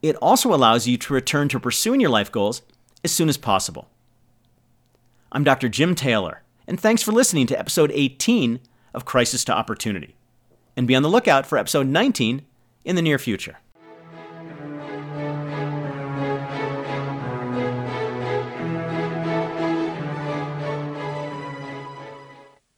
It 0.00 0.16
also 0.16 0.54
allows 0.54 0.86
you 0.86 0.96
to 0.98 1.14
return 1.14 1.48
to 1.48 1.60
pursuing 1.60 2.00
your 2.00 2.10
life 2.10 2.32
goals 2.32 2.62
as 3.04 3.12
soon 3.12 3.28
as 3.28 3.36
possible. 3.36 3.88
I'm 5.32 5.44
Dr. 5.44 5.68
Jim 5.68 5.94
Taylor, 5.94 6.42
and 6.66 6.80
thanks 6.80 7.02
for 7.02 7.12
listening 7.12 7.46
to 7.48 7.58
episode 7.58 7.90
18 7.92 8.60
of 8.96 9.04
Crisis 9.04 9.44
to 9.44 9.52
Opportunity. 9.52 10.16
And 10.76 10.88
be 10.88 10.96
on 10.96 11.04
the 11.04 11.08
lookout 11.08 11.46
for 11.46 11.58
episode 11.58 11.86
19 11.86 12.44
in 12.84 12.96
the 12.96 13.02
near 13.02 13.18
future. 13.18 13.58